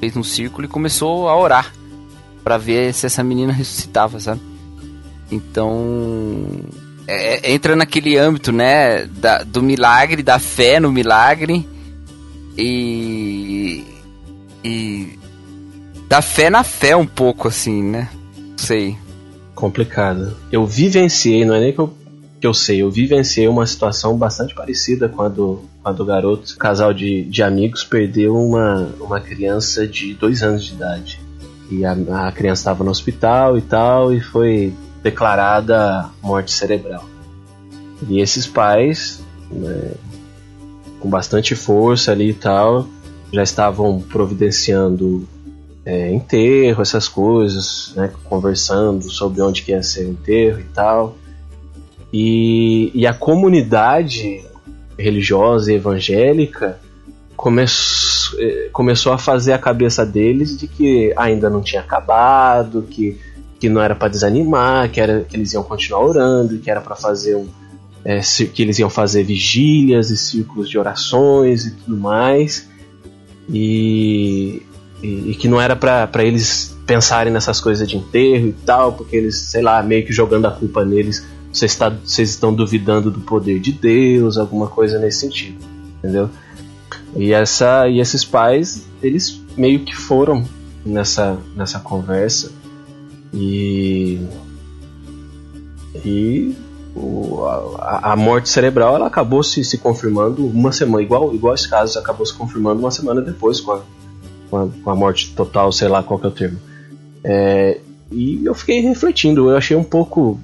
[0.00, 1.72] fez um círculo e começou a orar.
[2.42, 4.40] para ver se essa menina ressuscitava, sabe?
[5.30, 6.46] Então,
[7.06, 11.68] é, é, entra naquele âmbito, né, da, do milagre, da fé no milagre
[12.56, 13.84] e,
[14.64, 15.18] e
[16.08, 18.08] da fé na fé um pouco, assim, né?
[18.56, 18.96] Sei.
[19.54, 20.36] Complicado.
[20.50, 21.94] Eu vivenciei, não é nem que eu,
[22.40, 27.24] que eu sei, eu vivenciei uma situação bastante parecida quando, quando o garoto, casal de,
[27.24, 31.20] de amigos, perdeu uma, uma criança de dois anos de idade.
[31.70, 31.92] E a,
[32.26, 37.04] a criança estava no hospital e tal, e foi declarada morte cerebral.
[38.08, 39.92] E esses pais, né,
[40.98, 42.86] com bastante força ali e tal,
[43.32, 45.26] já estavam providenciando
[45.84, 51.16] é, enterro, essas coisas, né, conversando sobre onde que ia ser o enterro e tal.
[52.12, 54.44] E, e a comunidade
[55.00, 56.78] religiosa e evangélica
[57.36, 57.64] come,
[58.38, 63.18] é, começou a fazer a cabeça deles de que ainda não tinha acabado, que
[63.60, 66.96] que não era para desanimar, que, era, que eles iam continuar orando, que era para
[66.96, 67.46] fazer um.
[68.02, 72.66] É, que eles iam fazer vigílias e círculos de orações e tudo mais.
[73.50, 74.62] E,
[75.02, 79.14] e, e que não era para eles pensarem nessas coisas de enterro e tal, porque
[79.14, 83.60] eles, sei lá, meio que jogando a culpa neles, vocês, vocês estão duvidando do poder
[83.60, 85.58] de Deus, alguma coisa nesse sentido,
[85.98, 86.30] entendeu?
[87.16, 90.44] E, essa, e esses pais, eles meio que foram
[90.84, 92.52] nessa, nessa conversa
[93.32, 94.20] e.
[96.04, 96.54] E.
[96.94, 97.44] O,
[97.78, 101.96] a, a, morte cerebral ela acabou se, se confirmando uma semana, igual, igual esse caso,
[101.96, 103.82] acabou se confirmando uma semana depois com a,
[104.50, 106.58] com a, com a morte total, sei lá qual que é o termo.
[107.22, 107.80] É,
[108.10, 110.40] e eu fiquei refletindo, eu achei um pouco.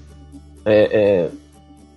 [0.66, 1.30] É, é,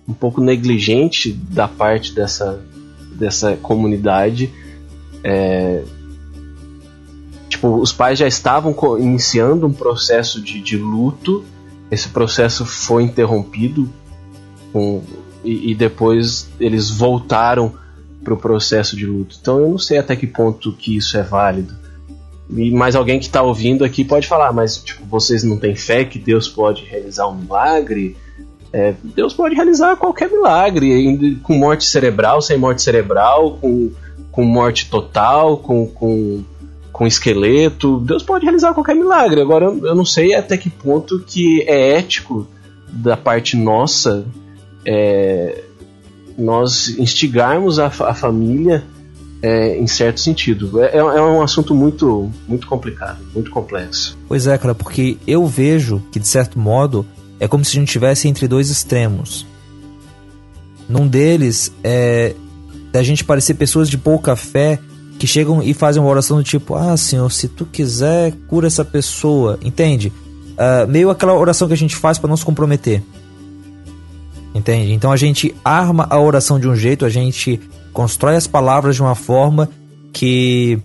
[0.08, 2.64] um pouco negligente da parte dessa,
[3.12, 4.50] dessa comunidade.
[5.22, 5.82] É,
[7.48, 11.44] tipo, os pais já estavam iniciando um processo de, de luto,
[11.90, 13.88] esse processo foi interrompido
[14.72, 15.02] com,
[15.44, 17.74] e, e depois eles voltaram
[18.22, 19.36] para o processo de luto.
[19.40, 21.74] Então eu não sei até que ponto que isso é válido.
[22.50, 26.04] E mais alguém que está ouvindo aqui pode falar, mas tipo, vocês não têm fé
[26.04, 28.16] que Deus pode realizar um milagre?
[28.72, 33.90] É, Deus pode realizar qualquer milagre, com morte cerebral, sem morte cerebral, com,
[34.30, 36.44] com morte total, com, com
[37.00, 37.98] com esqueleto.
[38.00, 39.40] Deus pode realizar qualquer milagre.
[39.40, 42.46] Agora, eu, não sei até que ponto que é ético
[42.92, 44.26] da parte nossa
[44.84, 45.62] é,
[46.36, 48.84] nós instigarmos a, a família
[49.42, 50.82] é, em certo sentido.
[50.82, 54.18] É, é um assunto muito, muito complicado, muito complexo.
[54.28, 57.06] Pois é, cara, porque eu vejo que, de certo modo,
[57.40, 59.46] é como se a gente estivesse entre dois extremos.
[60.88, 62.34] Num deles é
[62.92, 64.78] da gente parecer pessoas de pouca fé
[65.18, 68.84] que chegam e fazem uma oração do tipo: Ah, Senhor, se tu quiser, cura essa
[68.84, 69.58] pessoa.
[69.62, 70.12] Entende?
[70.52, 73.02] Uh, meio aquela oração que a gente faz para não se comprometer.
[74.54, 74.92] Entende?
[74.92, 77.60] Então a gente arma a oração de um jeito, a gente
[77.92, 79.70] constrói as palavras de uma forma
[80.12, 80.78] que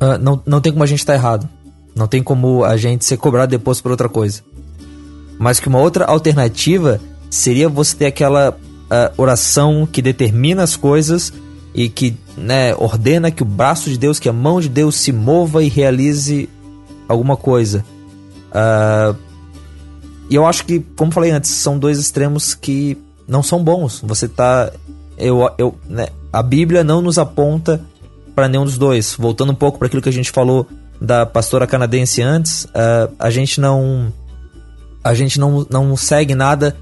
[0.00, 1.48] uh, não, não tem como a gente estar tá errado.
[1.94, 4.42] Não tem como a gente ser cobrado depois por outra coisa.
[5.42, 11.32] Mas que uma outra alternativa seria você ter aquela uh, oração que determina as coisas
[11.74, 15.10] e que né, ordena que o braço de Deus, que a mão de Deus se
[15.10, 16.48] mova e realize
[17.08, 17.84] alguma coisa.
[18.52, 19.16] Uh,
[20.30, 24.00] e eu acho que, como falei antes, são dois extremos que não são bons.
[24.04, 24.70] Você tá.
[25.18, 27.84] Eu, eu, né, a Bíblia não nos aponta
[28.32, 29.16] para nenhum dos dois.
[29.18, 30.68] Voltando um pouco para aquilo que a gente falou
[31.00, 34.12] da pastora canadense antes, uh, a gente não.
[35.02, 36.76] A gente não, não segue nada.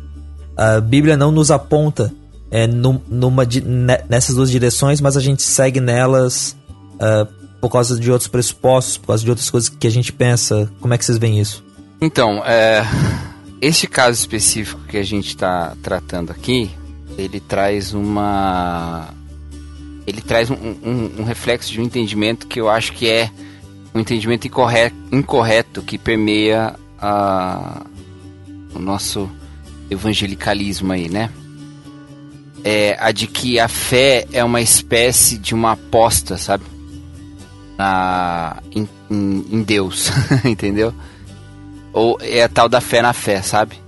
[0.56, 2.12] A Bíblia não nos aponta
[2.50, 3.46] é, numa,
[4.08, 6.56] nessas duas direções, mas a gente segue nelas
[6.96, 7.26] uh,
[7.60, 10.70] por causa de outros pressupostos, por causa de outras coisas que a gente pensa.
[10.80, 11.64] Como é que vocês veem isso?
[12.00, 12.82] Então, é,
[13.60, 16.70] este caso específico que a gente está tratando aqui,
[17.16, 19.08] ele traz uma.
[20.06, 23.30] Ele traz um, um, um, reflexo de um entendimento que eu acho que é
[23.94, 27.82] um entendimento incorreto, incorreto que permeia a,
[28.74, 29.30] o nosso
[29.90, 31.30] evangelicalismo aí, né?
[32.62, 36.64] É a de que a fé é uma espécie de uma aposta, sabe?
[37.76, 40.10] Na, em, em, em Deus,
[40.44, 40.94] entendeu?
[41.92, 43.80] Ou é a tal da fé na fé, sabe?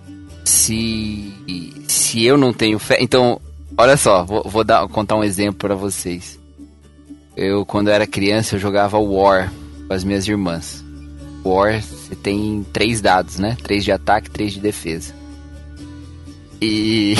[0.44, 1.32] Se,
[1.86, 2.96] se eu não tenho fé.
[3.00, 3.40] Então,
[3.76, 6.38] olha só, vou, vou dar, contar um exemplo para vocês.
[7.36, 9.52] Eu, quando eu era criança, eu jogava War
[9.86, 10.81] com as minhas irmãs.
[11.44, 13.56] War, você tem três dados, né?
[13.62, 15.22] Três de ataque, três de defesa.
[16.60, 17.16] E,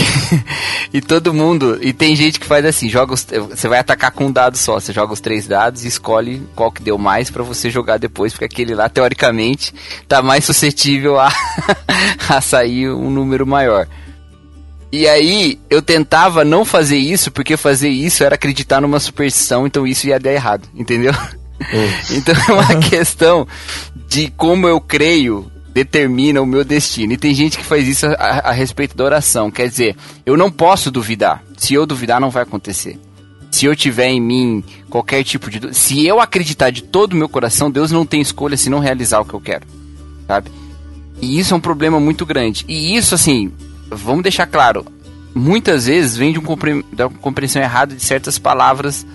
[0.95, 1.77] e todo mundo.
[1.83, 4.79] E tem gente que faz assim: joga os, você vai atacar com um dado só.
[4.79, 8.33] Você joga os três dados e escolhe qual que deu mais para você jogar depois,
[8.33, 9.75] porque aquele lá, teoricamente,
[10.07, 11.33] tá mais suscetível a,
[12.29, 13.89] a sair um número maior.
[14.93, 19.87] E aí eu tentava não fazer isso, porque fazer isso era acreditar numa superstição, então
[19.87, 21.15] isso ia dar errado, entendeu?
[22.11, 23.47] então é uma questão
[24.09, 27.13] de como eu creio determina o meu destino.
[27.13, 29.51] E tem gente que faz isso a, a, respeito da oração.
[29.51, 31.43] Quer dizer, eu não posso duvidar.
[31.57, 32.99] Se eu duvidar, não vai acontecer.
[33.51, 35.75] Se eu tiver em mim qualquer tipo de.
[35.75, 39.21] Se eu acreditar de todo o meu coração, Deus não tem escolha se não realizar
[39.21, 39.67] o que eu quero.
[40.27, 40.51] Sabe?
[41.21, 42.65] E isso é um problema muito grande.
[42.69, 43.53] E isso, assim,
[43.91, 44.85] vamos deixar claro.
[45.35, 46.85] Muitas vezes vem de um compre...
[46.93, 49.07] da compreensão errada de certas palavras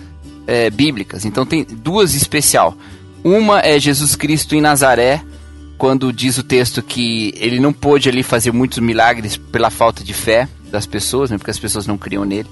[0.48, 1.26] é, bíblicas.
[1.26, 2.74] Então tem duas especial.
[3.22, 5.22] Uma é Jesus Cristo em Nazaré,
[5.76, 10.14] quando diz o texto que ele não pôde ali fazer muitos milagres pela falta de
[10.14, 12.48] fé das pessoas, né, porque as pessoas não criam nele.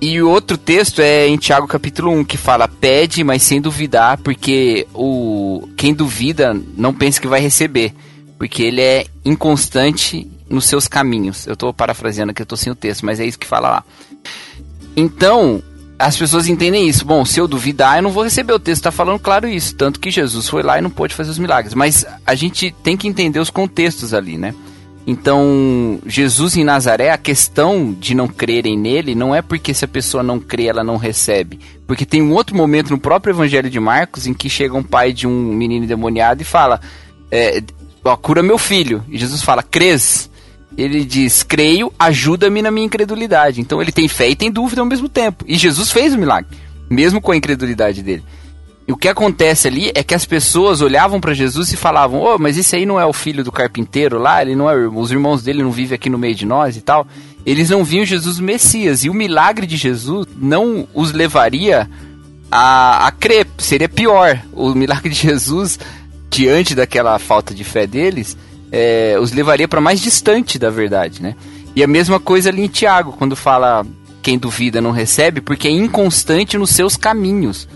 [0.00, 4.18] E o outro texto é em Tiago capítulo 1, que fala: pede, mas sem duvidar,
[4.18, 7.94] porque o quem duvida não pensa que vai receber,
[8.36, 11.46] porque ele é inconstante nos seus caminhos.
[11.46, 13.84] Eu estou parafraseando aqui, eu estou sem o texto, mas é isso que fala lá.
[14.96, 15.62] Então,
[16.02, 17.04] as pessoas entendem isso.
[17.04, 18.52] Bom, se eu duvidar, eu não vou receber.
[18.52, 19.74] O texto está falando claro isso.
[19.76, 21.74] Tanto que Jesus foi lá e não pôde fazer os milagres.
[21.74, 24.52] Mas a gente tem que entender os contextos ali, né?
[25.06, 29.88] Então, Jesus em Nazaré, a questão de não crerem nele não é porque se a
[29.88, 31.60] pessoa não crê, ela não recebe.
[31.86, 35.12] Porque tem um outro momento no próprio Evangelho de Marcos em que chega um pai
[35.12, 36.80] de um menino endemoniado e fala:
[37.30, 37.62] é,
[38.04, 39.04] ó, cura meu filho.
[39.08, 40.30] E Jesus fala: crês?
[40.76, 43.60] Ele diz: Creio, ajuda-me na minha incredulidade.
[43.60, 45.44] Então ele tem fé e tem dúvida ao mesmo tempo.
[45.46, 46.56] E Jesus fez o milagre,
[46.88, 48.24] mesmo com a incredulidade dele.
[48.86, 52.38] E o que acontece ali é que as pessoas olhavam para Jesus e falavam: "Oh,
[52.38, 55.42] mas esse aí não é o filho do carpinteiro lá, ele não é, os irmãos
[55.42, 57.06] dele não vivem aqui no meio de nós e tal".
[57.44, 61.88] Eles não viam Jesus o Messias e o milagre de Jesus não os levaria
[62.50, 64.40] a, a crer, seria pior.
[64.52, 65.78] O milagre de Jesus
[66.30, 68.36] diante daquela falta de fé deles,
[68.72, 71.36] é, os levaria para mais distante da verdade, né?
[71.76, 73.86] E a mesma coisa ali em Tiago, quando fala
[74.22, 77.68] quem duvida não recebe, porque é inconstante nos seus caminhos.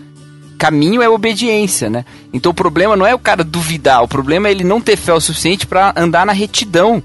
[0.59, 2.05] Caminho é obediência, né?
[2.33, 5.13] Então o problema não é o cara duvidar, o problema é ele não ter fé
[5.13, 7.03] o suficiente para andar na retidão.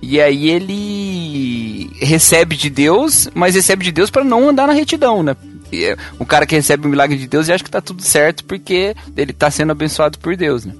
[0.00, 5.22] E aí ele recebe de Deus, mas recebe de Deus para não andar na retidão,
[5.22, 5.36] né?
[5.70, 8.02] E é um cara que recebe o milagre de Deus e acha que tá tudo
[8.02, 10.72] certo porque ele tá sendo abençoado por Deus, né?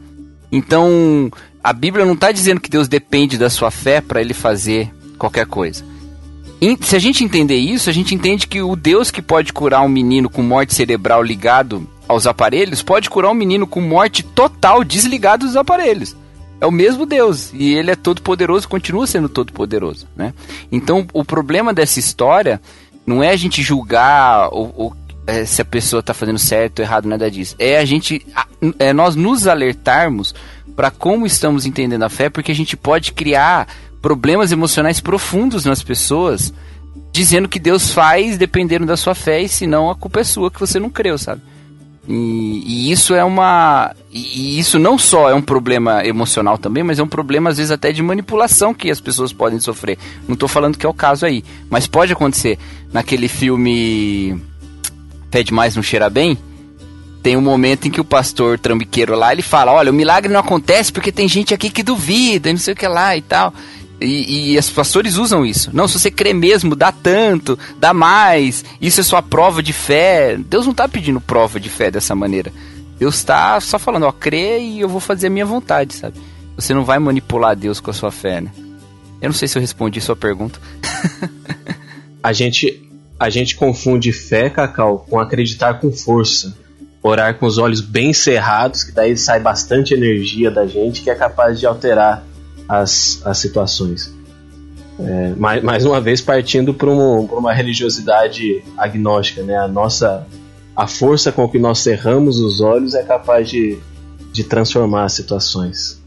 [0.51, 1.31] Então,
[1.67, 4.89] a Bíblia não tá dizendo que Deus depende da sua fé para ele fazer
[5.19, 5.85] qualquer coisa.
[6.81, 9.89] Se a gente entender isso, a gente entende que o Deus que pode curar um
[9.89, 15.45] menino com morte cerebral ligado aos aparelhos pode curar um menino com morte total desligado
[15.45, 16.17] dos aparelhos.
[16.61, 20.33] É o mesmo Deus e ele é todo poderoso, continua sendo todo poderoso, né?
[20.71, 22.61] Então, o problema dessa história
[23.05, 24.93] não é a gente julgar o, o
[25.27, 27.57] é, se a pessoa está fazendo certo ou errado, nada disso.
[27.59, 28.25] É a gente,
[28.79, 30.33] é nós nos alertarmos
[30.77, 33.67] para como estamos entendendo a fé, porque a gente pode criar
[34.03, 36.53] problemas emocionais profundos nas pessoas,
[37.11, 40.61] dizendo que Deus faz dependendo da sua fé e senão a culpa é sua que
[40.61, 41.41] você não creu, sabe?
[42.09, 43.93] E, e, isso é uma.
[44.13, 47.73] E isso não só é um problema emocional também, mas é um problema, às vezes,
[47.73, 49.99] até de manipulação que as pessoas podem sofrer.
[50.29, 52.59] Não estou falando que é o caso aí, mas pode acontecer.
[52.93, 54.41] Naquele filme
[55.33, 56.39] Fé Demais Não Cheira Bem,
[57.27, 60.39] tem um momento em que o pastor trambiqueiro lá, ele fala, olha, o milagre não
[60.39, 63.53] acontece porque tem gente aqui que duvida e não sei o que lá e tal.
[64.01, 65.71] E, e os pastores usam isso.
[65.73, 68.65] Não, se você crê mesmo, dá tanto, dá mais.
[68.81, 70.37] Isso é sua prova de fé.
[70.37, 72.53] Deus não está pedindo prova de fé dessa maneira.
[72.97, 76.17] Deus está só falando, ó, crê e eu vou fazer a minha vontade, sabe?
[76.55, 78.53] Você não vai manipular Deus com a sua fé, né?
[79.21, 80.61] Eu não sei se eu respondi sua pergunta.
[82.23, 86.66] a gente a gente confunde fé, Cacau, com acreditar com força.
[87.07, 91.15] Orar com os olhos bem cerrados, que daí sai bastante energia da gente que é
[91.15, 92.25] capaz de alterar
[92.69, 94.13] as, as situações.
[94.99, 99.57] É, mais, mais uma vez partindo para uma, uma religiosidade agnóstica, né?
[99.57, 100.27] A nossa
[100.75, 103.79] a força com que nós cerramos os olhos é capaz de,
[104.33, 106.03] de transformar as situações.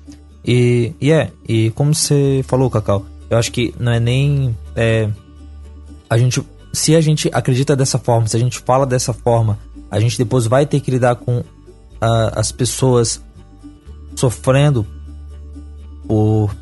[0.46, 5.10] E, e é, e como você falou, Cacau, eu acho que não é nem é,
[6.10, 9.58] a gente se a gente acredita dessa forma, se a gente fala dessa forma,
[9.90, 11.44] a gente depois vai ter que lidar com
[12.02, 13.22] as pessoas
[14.16, 14.86] sofrendo
[16.08, 16.56] por,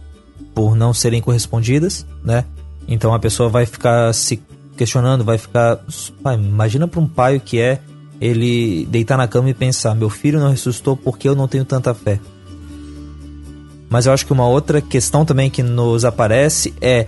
[0.54, 2.46] por não serem correspondidas, né?
[2.88, 4.42] Então a pessoa vai ficar se
[4.76, 5.80] questionando, vai ficar.
[6.24, 7.82] Pai, imagina para um pai o que é
[8.20, 11.94] ele deitar na cama e pensar: meu filho não ressuscitou porque eu não tenho tanta
[11.94, 12.20] fé.
[13.90, 17.08] Mas eu acho que uma outra questão também que nos aparece é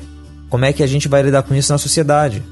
[0.49, 2.43] como é que a gente vai lidar com isso na sociedade.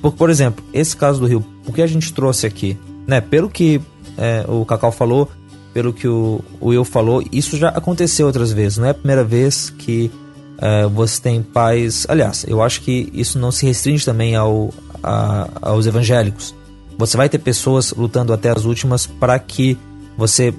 [0.00, 2.78] Por, por exemplo, esse caso do Rio, por que a gente trouxe aqui?
[3.06, 3.80] Né, pelo que
[4.16, 5.30] é, o Cacau falou,
[5.72, 8.78] pelo que o, o Will falou, isso já aconteceu outras vezes.
[8.78, 10.10] Não é a primeira vez que
[10.58, 12.06] uh, você tem pais.
[12.08, 16.54] Aliás, eu acho que isso não se restringe também ao, a, aos evangélicos.
[16.96, 19.76] Você vai ter pessoas lutando até as últimas para que
[20.16, 20.54] você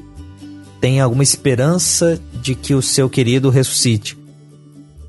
[0.81, 4.17] tenha alguma esperança de que o seu querido ressuscite.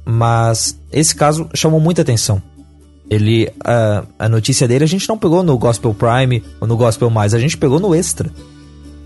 [0.05, 2.41] Mas esse caso chamou muita atenção.
[3.09, 7.09] Ele, a, a notícia dele a gente não pegou no Gospel Prime ou no Gospel
[7.09, 8.31] Mais, a gente pegou no Extra.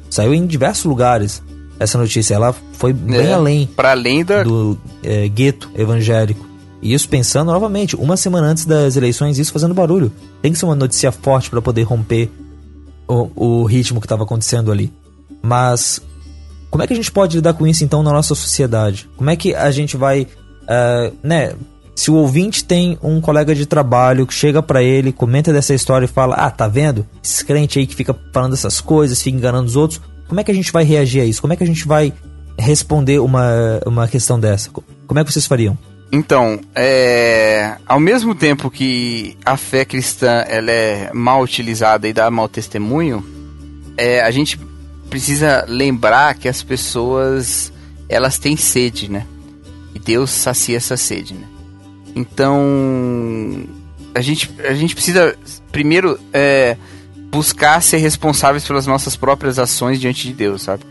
[0.09, 1.43] Saiu em diversos lugares
[1.79, 2.35] essa notícia.
[2.35, 4.43] Ela foi bem é, além, para além da...
[4.43, 6.49] do é, gueto evangélico.
[6.83, 10.11] E isso pensando novamente, uma semana antes das eleições, isso fazendo barulho.
[10.41, 12.31] Tem que ser uma notícia forte para poder romper
[13.07, 14.91] o, o ritmo que estava acontecendo ali.
[15.43, 16.01] Mas
[16.71, 19.09] como é que a gente pode lidar com isso então na nossa sociedade?
[19.17, 21.55] Como é que a gente vai, uh, né?
[22.01, 26.07] Se o ouvinte tem um colega de trabalho que chega para ele, comenta dessa história
[26.07, 27.07] e fala: Ah, tá vendo?
[27.23, 30.01] Esse crente aí que fica falando essas coisas, fica enganando os outros.
[30.27, 31.43] Como é que a gente vai reagir a isso?
[31.43, 32.11] Como é que a gente vai
[32.59, 34.71] responder uma, uma questão dessa?
[34.71, 35.77] Como é que vocês fariam?
[36.11, 42.31] Então, é, ao mesmo tempo que a fé cristã ela é mal utilizada e dá
[42.31, 43.23] mau testemunho,
[43.99, 44.59] é, a gente
[45.11, 47.71] precisa lembrar que as pessoas
[48.09, 49.27] elas têm sede, né?
[49.95, 51.60] E Deus sacia essa sede, né?
[52.15, 53.65] Então,
[54.15, 55.37] a gente, a gente precisa,
[55.71, 56.77] primeiro, é,
[57.31, 60.85] buscar ser responsáveis pelas nossas próprias ações diante de Deus, sabe?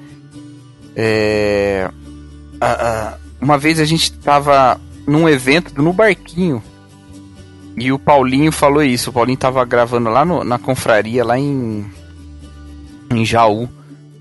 [0.96, 1.90] É,
[2.60, 6.62] a, a, uma vez a gente estava num evento no barquinho
[7.80, 9.10] e o Paulinho falou isso.
[9.10, 11.86] O Paulinho estava gravando lá no, na confraria, lá em,
[13.10, 13.70] em Jaú.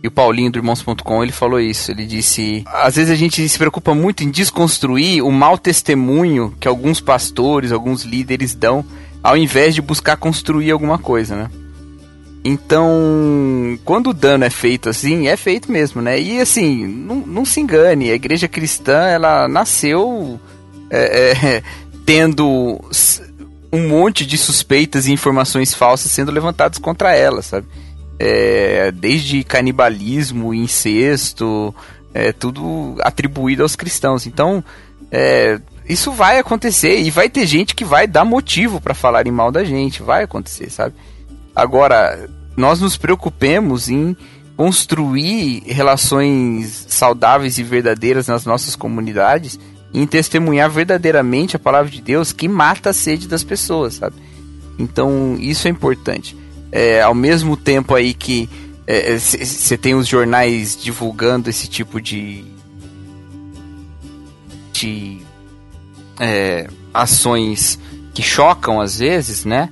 [0.03, 1.91] E o Paulinho do Irmãos.com, ele falou isso.
[1.91, 6.69] Ele disse: às vezes a gente se preocupa muito em desconstruir o mau testemunho que
[6.69, 8.85] alguns pastores, alguns líderes dão,
[9.23, 11.51] ao invés de buscar construir alguma coisa, né?
[12.45, 16.21] Então, quando o dano é feito assim, é feito mesmo, né?
[16.21, 20.41] E assim, não, não se engane, a igreja cristã, ela nasceu
[20.89, 21.63] é, é,
[22.07, 22.81] tendo
[23.73, 27.67] um monte de suspeitas e informações falsas sendo levantadas contra ela, sabe?
[28.19, 31.75] É, desde canibalismo, incesto,
[32.13, 34.27] é, tudo atribuído aos cristãos.
[34.27, 34.63] Então,
[35.11, 39.51] é, isso vai acontecer e vai ter gente que vai dar motivo para falarem mal
[39.51, 40.95] da gente, vai acontecer, sabe?
[41.55, 44.17] Agora, nós nos preocupemos em
[44.57, 49.59] construir relações saudáveis e verdadeiras nas nossas comunidades
[49.95, 54.17] e em testemunhar verdadeiramente a palavra de Deus que mata a sede das pessoas, sabe?
[54.79, 56.37] Então, isso é importante.
[56.71, 58.49] É, ao mesmo tempo aí que
[59.19, 62.43] você é, tem os jornais divulgando esse tipo de,
[64.73, 65.19] de
[66.19, 67.79] é, ações
[68.15, 69.69] que chocam às vezes, né?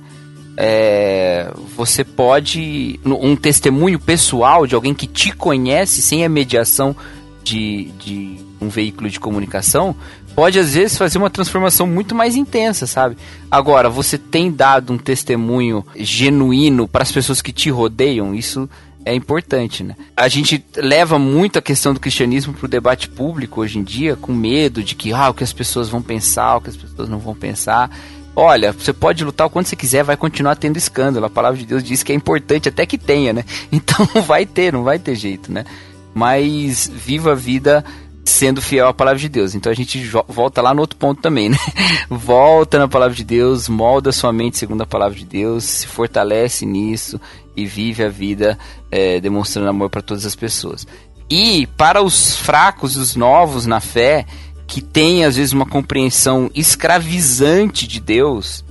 [0.55, 6.95] É, você pode um testemunho pessoal de alguém que te conhece sem a mediação
[7.43, 9.95] de, de um veículo de comunicação
[10.37, 13.17] pode às vezes fazer uma transformação muito mais intensa, sabe?
[13.49, 18.69] Agora, você tem dado um testemunho genuíno para as pessoas que te rodeiam, isso
[19.03, 19.95] é importante, né?
[20.15, 24.15] A gente leva muito a questão do cristianismo para o debate público hoje em dia,
[24.15, 27.09] com medo de que ah, o que as pessoas vão pensar, o que as pessoas
[27.09, 27.89] não vão pensar.
[28.35, 31.25] Olha, você pode lutar o quanto você quiser, vai continuar tendo escândalo.
[31.25, 33.43] A palavra de Deus diz que é importante até que tenha, né?
[33.71, 35.65] Então vai ter, não vai ter jeito, né?
[36.13, 37.83] Mas viva a vida
[38.29, 39.55] sendo fiel à palavra de Deus.
[39.55, 41.57] Então a gente volta lá no outro ponto também, né?
[42.09, 46.65] Volta na palavra de Deus, molda sua mente segundo a palavra de Deus, se fortalece
[46.65, 47.19] nisso
[47.55, 48.57] e vive a vida
[48.91, 50.85] é, demonstrando amor para todas as pessoas.
[51.29, 54.25] E para os fracos, os novos na fé,
[54.65, 58.63] que têm às vezes uma compreensão escravizante de Deus,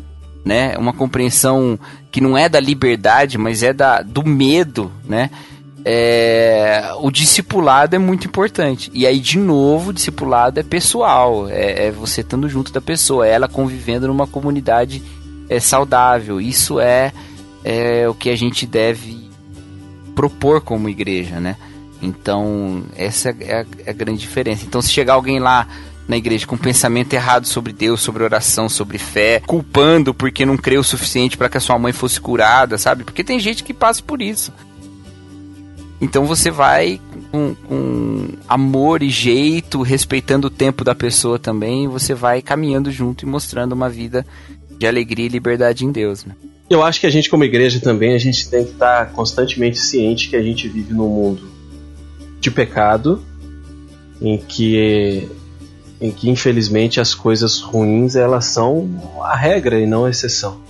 [0.44, 0.76] né?
[0.78, 1.78] Uma compreensão
[2.10, 5.30] que não é da liberdade, mas é da, do medo, né?
[5.88, 8.90] É, o discipulado é muito importante.
[8.92, 13.24] E aí, de novo, o discipulado é pessoal, é, é você estando junto da pessoa,
[13.24, 15.00] é ela convivendo numa comunidade
[15.48, 16.40] é, saudável.
[16.40, 17.12] Isso é,
[17.62, 19.30] é o que a gente deve
[20.12, 21.56] propor como igreja, né?
[22.02, 24.64] Então, essa é a, é a grande diferença.
[24.66, 25.68] Então, se chegar alguém lá
[26.08, 30.56] na igreja com um pensamento errado sobre Deus, sobre oração, sobre fé, culpando porque não
[30.56, 33.04] creu o suficiente para que a sua mãe fosse curada, sabe?
[33.04, 34.52] Porque tem gente que passa por isso.
[36.00, 37.00] Então você vai
[37.30, 43.24] com, com, amor e jeito, respeitando o tempo da pessoa também, você vai caminhando junto
[43.24, 44.26] e mostrando uma vida
[44.78, 46.34] de alegria e liberdade em Deus, né?
[46.68, 50.28] Eu acho que a gente como igreja também, a gente tem que estar constantemente ciente
[50.28, 51.48] que a gente vive num mundo
[52.40, 53.22] de pecado,
[54.20, 55.28] em que
[55.98, 58.90] em que infelizmente as coisas ruins elas são
[59.22, 60.60] a regra e não a exceção.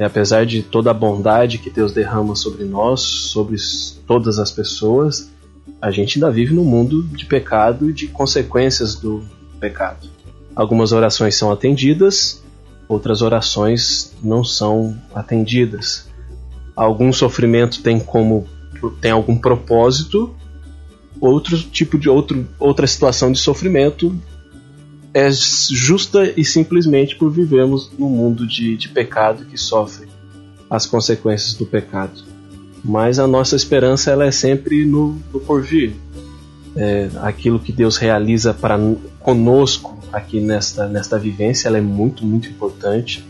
[0.00, 3.54] E apesar de toda a bondade que Deus derrama sobre nós, sobre
[4.06, 5.30] todas as pessoas,
[5.78, 9.22] a gente ainda vive num mundo de pecado e de consequências do
[9.60, 10.08] pecado.
[10.56, 12.42] Algumas orações são atendidas,
[12.88, 16.08] outras orações não são atendidas.
[16.74, 18.48] Algum sofrimento tem como
[19.02, 20.34] tem algum propósito,
[21.20, 24.18] outro tipo de outro, outra situação de sofrimento
[25.12, 30.08] é justa e simplesmente por vivermos num mundo de, de pecado que sofre
[30.68, 32.22] as consequências do pecado.
[32.84, 35.94] Mas a nossa esperança ela é sempre no, no porvir.
[36.76, 38.78] É, aquilo que Deus realiza para
[39.18, 43.24] conosco aqui nesta, nesta vivência ela é muito, muito importante.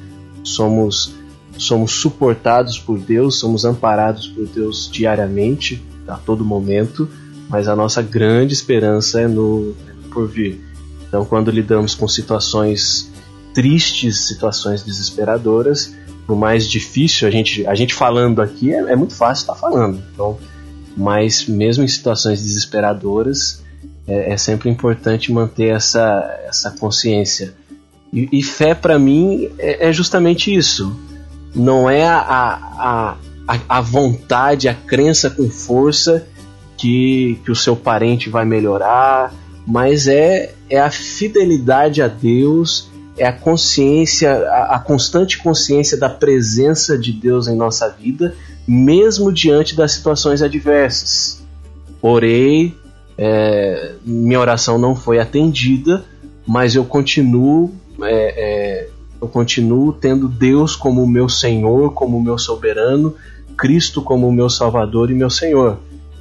[0.44, 1.14] Somos,
[1.56, 7.08] somos suportados por Deus, somos amparados por Deus diariamente, a todo momento,
[7.48, 10.69] mas a nossa grande esperança é no, é no porvir
[11.10, 13.10] então, quando lidamos com situações
[13.52, 15.92] tristes, situações desesperadoras,
[16.24, 20.00] por mais difícil a gente, a gente falando aqui é, é muito fácil estar falando.
[20.14, 20.38] Então,
[20.96, 23.60] mas mesmo em situações desesperadoras,
[24.06, 27.54] é, é sempre importante manter essa, essa consciência.
[28.12, 30.96] E, e fé para mim é, é, justamente isso.
[31.52, 33.16] Não é a, a,
[33.48, 36.24] a, a vontade, a crença com força
[36.76, 39.34] que, que o seu parente vai melhorar,
[39.66, 42.88] mas é, é a fidelidade a Deus,
[43.18, 48.34] é a consciência, a, a, constante consciência da presença de Deus em nossa vida,
[48.66, 51.42] mesmo diante das situações adversas.
[52.00, 52.74] Orei,
[53.18, 56.04] é, minha oração não foi atendida,
[56.46, 58.88] mas eu continuo, é, é,
[59.20, 63.14] eu continuo tendo Deus como meu Senhor, como meu soberano,
[63.56, 65.78] Cristo como meu Salvador e meu Senhor.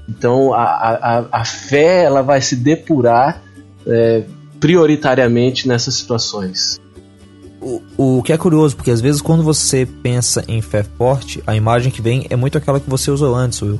[0.09, 3.41] Então a, a, a fé ela vai se depurar
[3.87, 4.23] é,
[4.59, 6.79] prioritariamente nessas situações.
[7.61, 11.55] O, o que é curioso, porque às vezes quando você pensa em fé forte, a
[11.55, 13.79] imagem que vem é muito aquela que você usou antes, Will.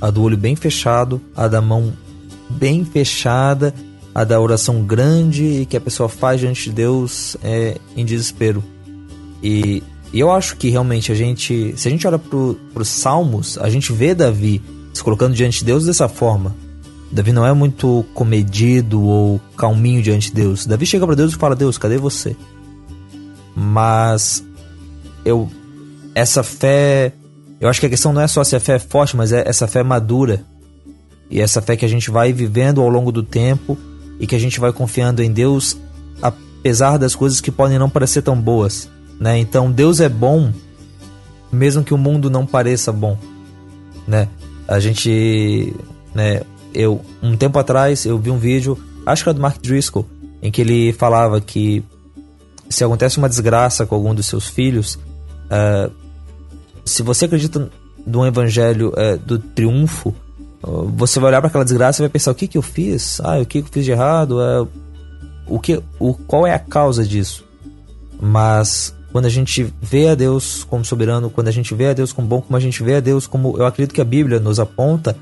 [0.00, 1.92] A do olho bem fechado, a da mão
[2.48, 3.74] bem fechada,
[4.14, 8.64] a da oração grande que a pessoa faz diante de Deus é, em desespero.
[9.42, 9.82] E,
[10.12, 13.68] e eu acho que realmente a gente, se a gente olha para os Salmos, a
[13.68, 16.56] gente vê Davi se colocando diante de Deus dessa forma.
[17.10, 20.66] Davi não é muito comedido ou calminho diante de Deus.
[20.66, 22.36] Davi chega para Deus e fala: Deus, cadê você?
[23.56, 24.44] Mas
[25.24, 25.50] eu
[26.14, 27.12] essa fé
[27.60, 29.42] Eu acho que a questão não é só se a fé é forte, mas é
[29.46, 30.44] essa fé madura.
[31.30, 33.76] E essa fé que a gente vai vivendo ao longo do tempo
[34.18, 35.76] e que a gente vai confiando em Deus
[36.22, 38.88] apesar das coisas que podem não parecer tão boas,
[39.20, 39.38] né?
[39.38, 40.52] Então Deus é bom
[41.50, 43.16] mesmo que o mundo não pareça bom,
[44.06, 44.28] né?
[44.66, 45.74] A gente,
[46.14, 46.42] né,
[46.78, 50.06] eu um tempo atrás eu vi um vídeo, acho que era do Mark Driscoll,
[50.40, 51.84] em que ele falava que
[52.70, 55.92] se acontece uma desgraça com algum dos seus filhos, uh,
[56.84, 57.68] se você acredita
[58.06, 60.14] no evangelho uh, do triunfo,
[60.62, 63.20] uh, você vai olhar para aquela desgraça e vai pensar o que que eu fiz?
[63.20, 64.38] Ah, o que que eu fiz de errado?
[65.48, 67.44] o que, o qual é a causa disso?
[68.20, 72.12] Mas quando a gente vê a Deus como soberano, quando a gente vê a Deus
[72.12, 74.60] como bom, como a gente vê a Deus como eu acredito que a Bíblia nos
[74.60, 75.16] aponta,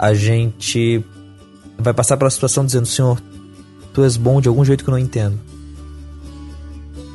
[0.00, 1.04] a gente
[1.78, 3.20] vai passar pela situação dizendo: Senhor,
[3.92, 5.38] tu és bom de algum jeito que eu não entendo.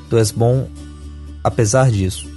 [0.07, 0.69] Tu és bom
[1.43, 2.29] apesar disso.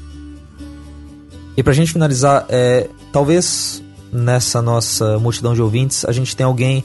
[1.55, 6.83] E pra gente finalizar, é, talvez nessa nossa multidão de ouvintes a gente tenha alguém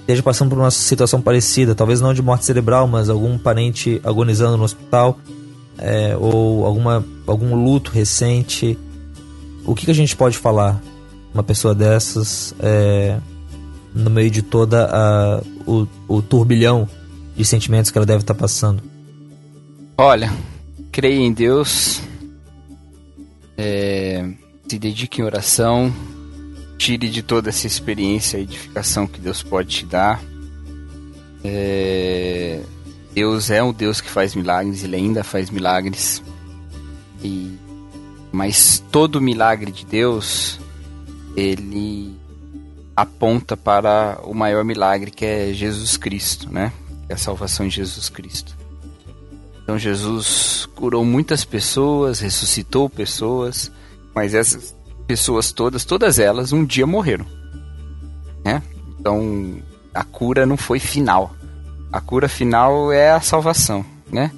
[0.00, 4.58] esteja passando por uma situação parecida, talvez não de morte cerebral, mas algum parente agonizando
[4.58, 5.18] no hospital,
[5.78, 8.78] é, ou alguma, algum luto recente.
[9.64, 10.82] O que, que, a gente pode falar?
[11.34, 13.18] Uma pessoa dessas, é,
[13.92, 16.88] no meio de toda a, o, o turbilhão
[17.36, 18.80] de sentimentos que ela deve estar passando?
[19.98, 20.32] Olha,
[20.92, 22.00] creia em Deus,
[23.58, 24.28] é,
[24.68, 25.92] se dedique em oração,
[26.78, 30.22] tire de toda essa experiência a edificação que Deus pode te dar.
[31.42, 32.60] É,
[33.12, 36.22] Deus é um Deus que faz milagres, ele ainda faz milagres.
[37.22, 37.56] E,
[38.32, 40.58] mas todo milagre de Deus,
[41.36, 42.16] ele
[42.96, 46.72] aponta para o maior milagre que é Jesus Cristo, né?
[47.08, 48.56] É a salvação em Jesus Cristo.
[49.62, 53.70] Então Jesus curou muitas pessoas, ressuscitou pessoas,
[54.14, 54.74] mas essas
[55.06, 57.26] pessoas todas, todas elas, um dia morreram.
[58.44, 58.62] Né?
[58.98, 59.62] Então,
[59.92, 61.34] a cura não foi final.
[61.92, 64.30] A cura final é a salvação, né?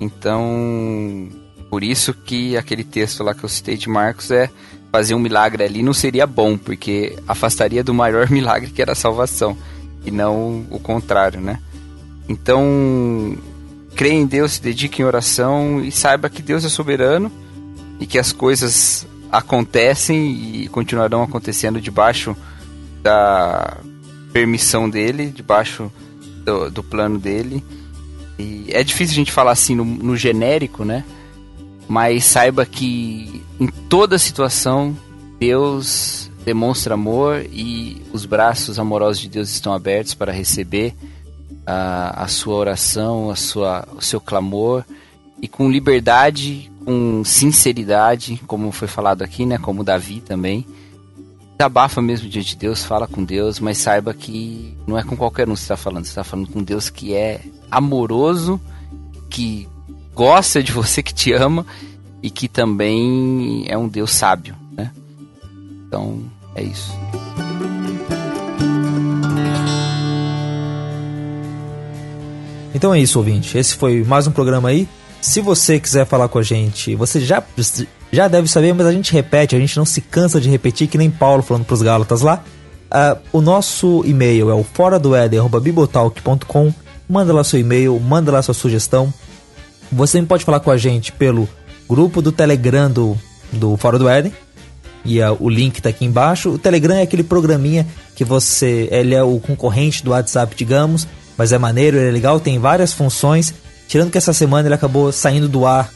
[0.00, 1.28] Então,
[1.68, 4.50] por isso que aquele texto lá que eu citei de Marcos é
[4.92, 8.94] fazer um milagre ali não seria bom, porque afastaria do maior milagre que era a
[8.94, 9.56] salvação,
[10.04, 11.58] e não o contrário, né?
[12.28, 13.36] Então,
[13.96, 17.32] creia em Deus, se dedique em oração e saiba que Deus é soberano
[17.98, 22.36] e que as coisas acontecem e continuarão acontecendo debaixo
[23.02, 23.78] da
[24.32, 25.90] permissão dele, debaixo
[26.44, 27.64] do, do plano dele.
[28.38, 31.04] E é difícil a gente falar assim no, no genérico, né?
[31.88, 34.96] Mas saiba que em toda situação
[35.38, 40.92] Deus demonstra amor e os braços amorosos de Deus estão abertos para receber
[41.64, 44.84] a, a sua oração, a sua, o seu clamor
[45.40, 49.58] e com liberdade, com sinceridade, como foi falado aqui, né?
[49.58, 50.66] Como Davi também.
[51.56, 55.48] Abafa mesmo diante de Deus, fala com Deus, mas saiba que não é com qualquer
[55.48, 57.40] um que está falando, você está falando com Deus que é
[57.70, 58.60] amoroso,
[59.30, 59.68] que
[60.12, 61.64] gosta de você, que te ama
[62.22, 64.90] e que também é um Deus sábio, né?
[65.86, 66.20] Então,
[66.54, 66.92] é isso.
[72.74, 73.58] Então é isso, ouvinte.
[73.58, 74.88] Esse foi mais um programa aí.
[75.20, 77.42] Se você quiser falar com a gente, você já,
[78.10, 80.98] já deve saber, mas a gente repete, a gente não se cansa de repetir, que
[80.98, 82.42] nem Paulo falando pros Gálatas lá.
[82.90, 85.12] Uh, o nosso e-mail é o fora do.
[87.08, 89.12] Manda lá seu e-mail, manda lá sua sugestão.
[89.90, 91.48] Você também pode falar com a gente pelo
[91.92, 93.18] grupo do Telegram do,
[93.52, 94.32] do Fora do Éden.
[95.04, 96.50] E uh, o link tá aqui embaixo.
[96.50, 97.86] O Telegram é aquele programinha
[98.16, 98.88] que você.
[98.90, 101.06] Ele é o concorrente do WhatsApp, digamos.
[101.36, 103.52] Mas é maneiro, ele é legal, tem várias funções.
[103.88, 105.90] Tirando que essa semana ele acabou saindo do ar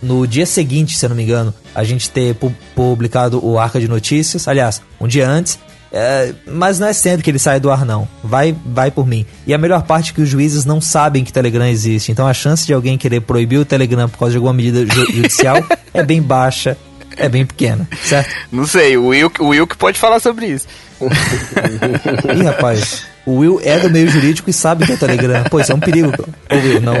[0.00, 2.36] no dia seguinte, se eu não me engano, a gente ter
[2.74, 4.46] publicado o Arca de Notícias.
[4.48, 5.58] Aliás, um dia antes.
[5.96, 8.08] É, mas não é sempre que ele sai do ar, não.
[8.22, 9.24] Vai, vai por mim.
[9.46, 12.10] E a melhor parte é que os juízes não sabem que Telegram existe.
[12.10, 15.64] Então a chance de alguém querer proibir o Telegram por causa de alguma medida judicial
[15.94, 16.76] é bem baixa,
[17.16, 18.28] é bem pequena, certo?
[18.50, 20.66] Não sei, o Will, o Will que pode falar sobre isso.
[22.34, 23.04] Ih, rapaz.
[23.24, 25.44] O Will é do meio jurídico e sabe que é Telegram.
[25.44, 26.12] Pô, isso é um perigo.
[26.50, 26.94] Ô, Will, não,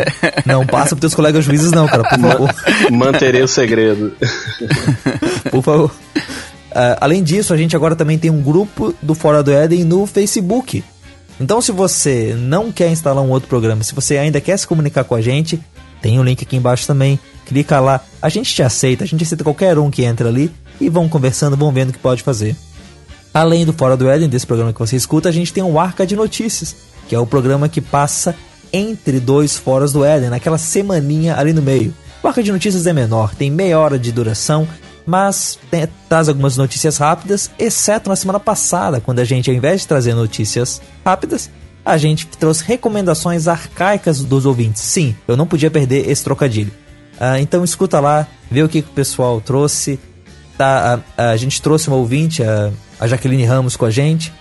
[0.46, 2.54] não passa pros teus colegas juízes, não, cara, por favor.
[2.92, 4.16] Manterei o segredo.
[5.50, 5.90] por favor.
[6.74, 10.06] Uh, além disso, a gente agora também tem um grupo do Fora do Éden no
[10.06, 10.82] Facebook.
[11.40, 15.04] Então, se você não quer instalar um outro programa, se você ainda quer se comunicar
[15.04, 15.60] com a gente,
[16.02, 17.18] tem o um link aqui embaixo também.
[17.46, 20.88] Clica lá, a gente te aceita, a gente aceita qualquer um que entra ali e
[20.88, 22.56] vão conversando, vão vendo o que pode fazer.
[23.32, 26.06] Além do Fora do Éden, desse programa que você escuta, a gente tem o Arca
[26.06, 26.74] de Notícias,
[27.08, 28.34] que é o programa que passa
[28.72, 31.94] entre dois Foras do Éden, naquela semaninha ali no meio.
[32.22, 34.66] O Arca de Notícias é menor, tem meia hora de duração
[35.06, 39.82] mas tem, traz algumas notícias rápidas, exceto na semana passada, quando a gente, ao invés
[39.82, 41.50] de trazer notícias rápidas,
[41.84, 44.82] a gente trouxe recomendações arcaicas dos ouvintes.
[44.82, 46.72] Sim, eu não podia perder esse trocadilho.
[47.14, 50.00] Uh, então escuta lá, vê o que, que o pessoal trouxe.
[50.56, 54.32] Tá, a, a, gente trouxe uma ouvinte, a, a Jaqueline Ramos, com a gente.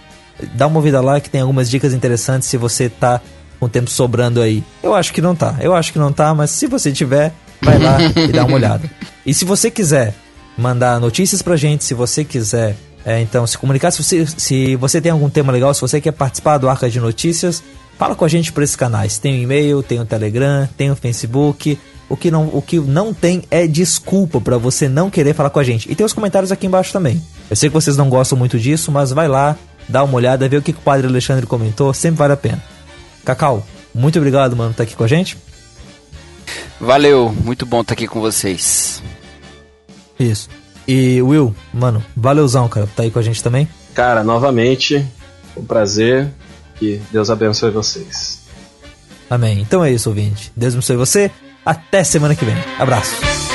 [0.53, 3.19] Dá uma ouvida lá que tem algumas dicas interessantes se você tá
[3.60, 4.64] com o tempo sobrando aí.
[4.81, 7.77] Eu acho que não tá, eu acho que não tá, mas se você tiver, vai
[7.77, 8.90] lá e dá uma olhada.
[9.26, 10.14] E se você quiser
[10.58, 12.76] mandar notícias pra gente, se você quiser
[13.06, 16.12] é, então se comunicar, se você, se você tem algum tema legal, se você quer
[16.12, 17.62] participar do Arca de Notícias,
[17.98, 19.18] fala com a gente por esses canais.
[19.18, 21.78] Tem o e-mail, tem o Telegram, tem o Facebook.
[22.10, 25.60] O que não, o que não tem é desculpa para você não querer falar com
[25.60, 25.92] a gente.
[25.92, 27.22] E tem os comentários aqui embaixo também.
[27.50, 29.58] Eu sei que vocês não gostam muito disso, mas vai lá,
[29.90, 32.64] dá uma olhada, vê o que, o Padre Alexandre comentou, sempre vale a pena.
[33.26, 35.38] Cacau, muito obrigado, mano, por estar aqui com a gente.
[36.80, 39.02] Valeu, muito bom estar aqui com vocês.
[40.19, 40.49] Isso.
[40.88, 43.68] E Will, mano, valeuzão, cara, tá aí com a gente também.
[43.94, 45.06] Cara, novamente,
[45.56, 46.30] um prazer
[46.81, 48.44] e Deus abençoe vocês.
[49.30, 49.61] Amém.
[49.61, 50.52] Então é isso, ouvinte.
[50.56, 51.31] Deus abençoe você.
[51.65, 52.56] Até semana que vem.
[52.77, 53.53] Abraço.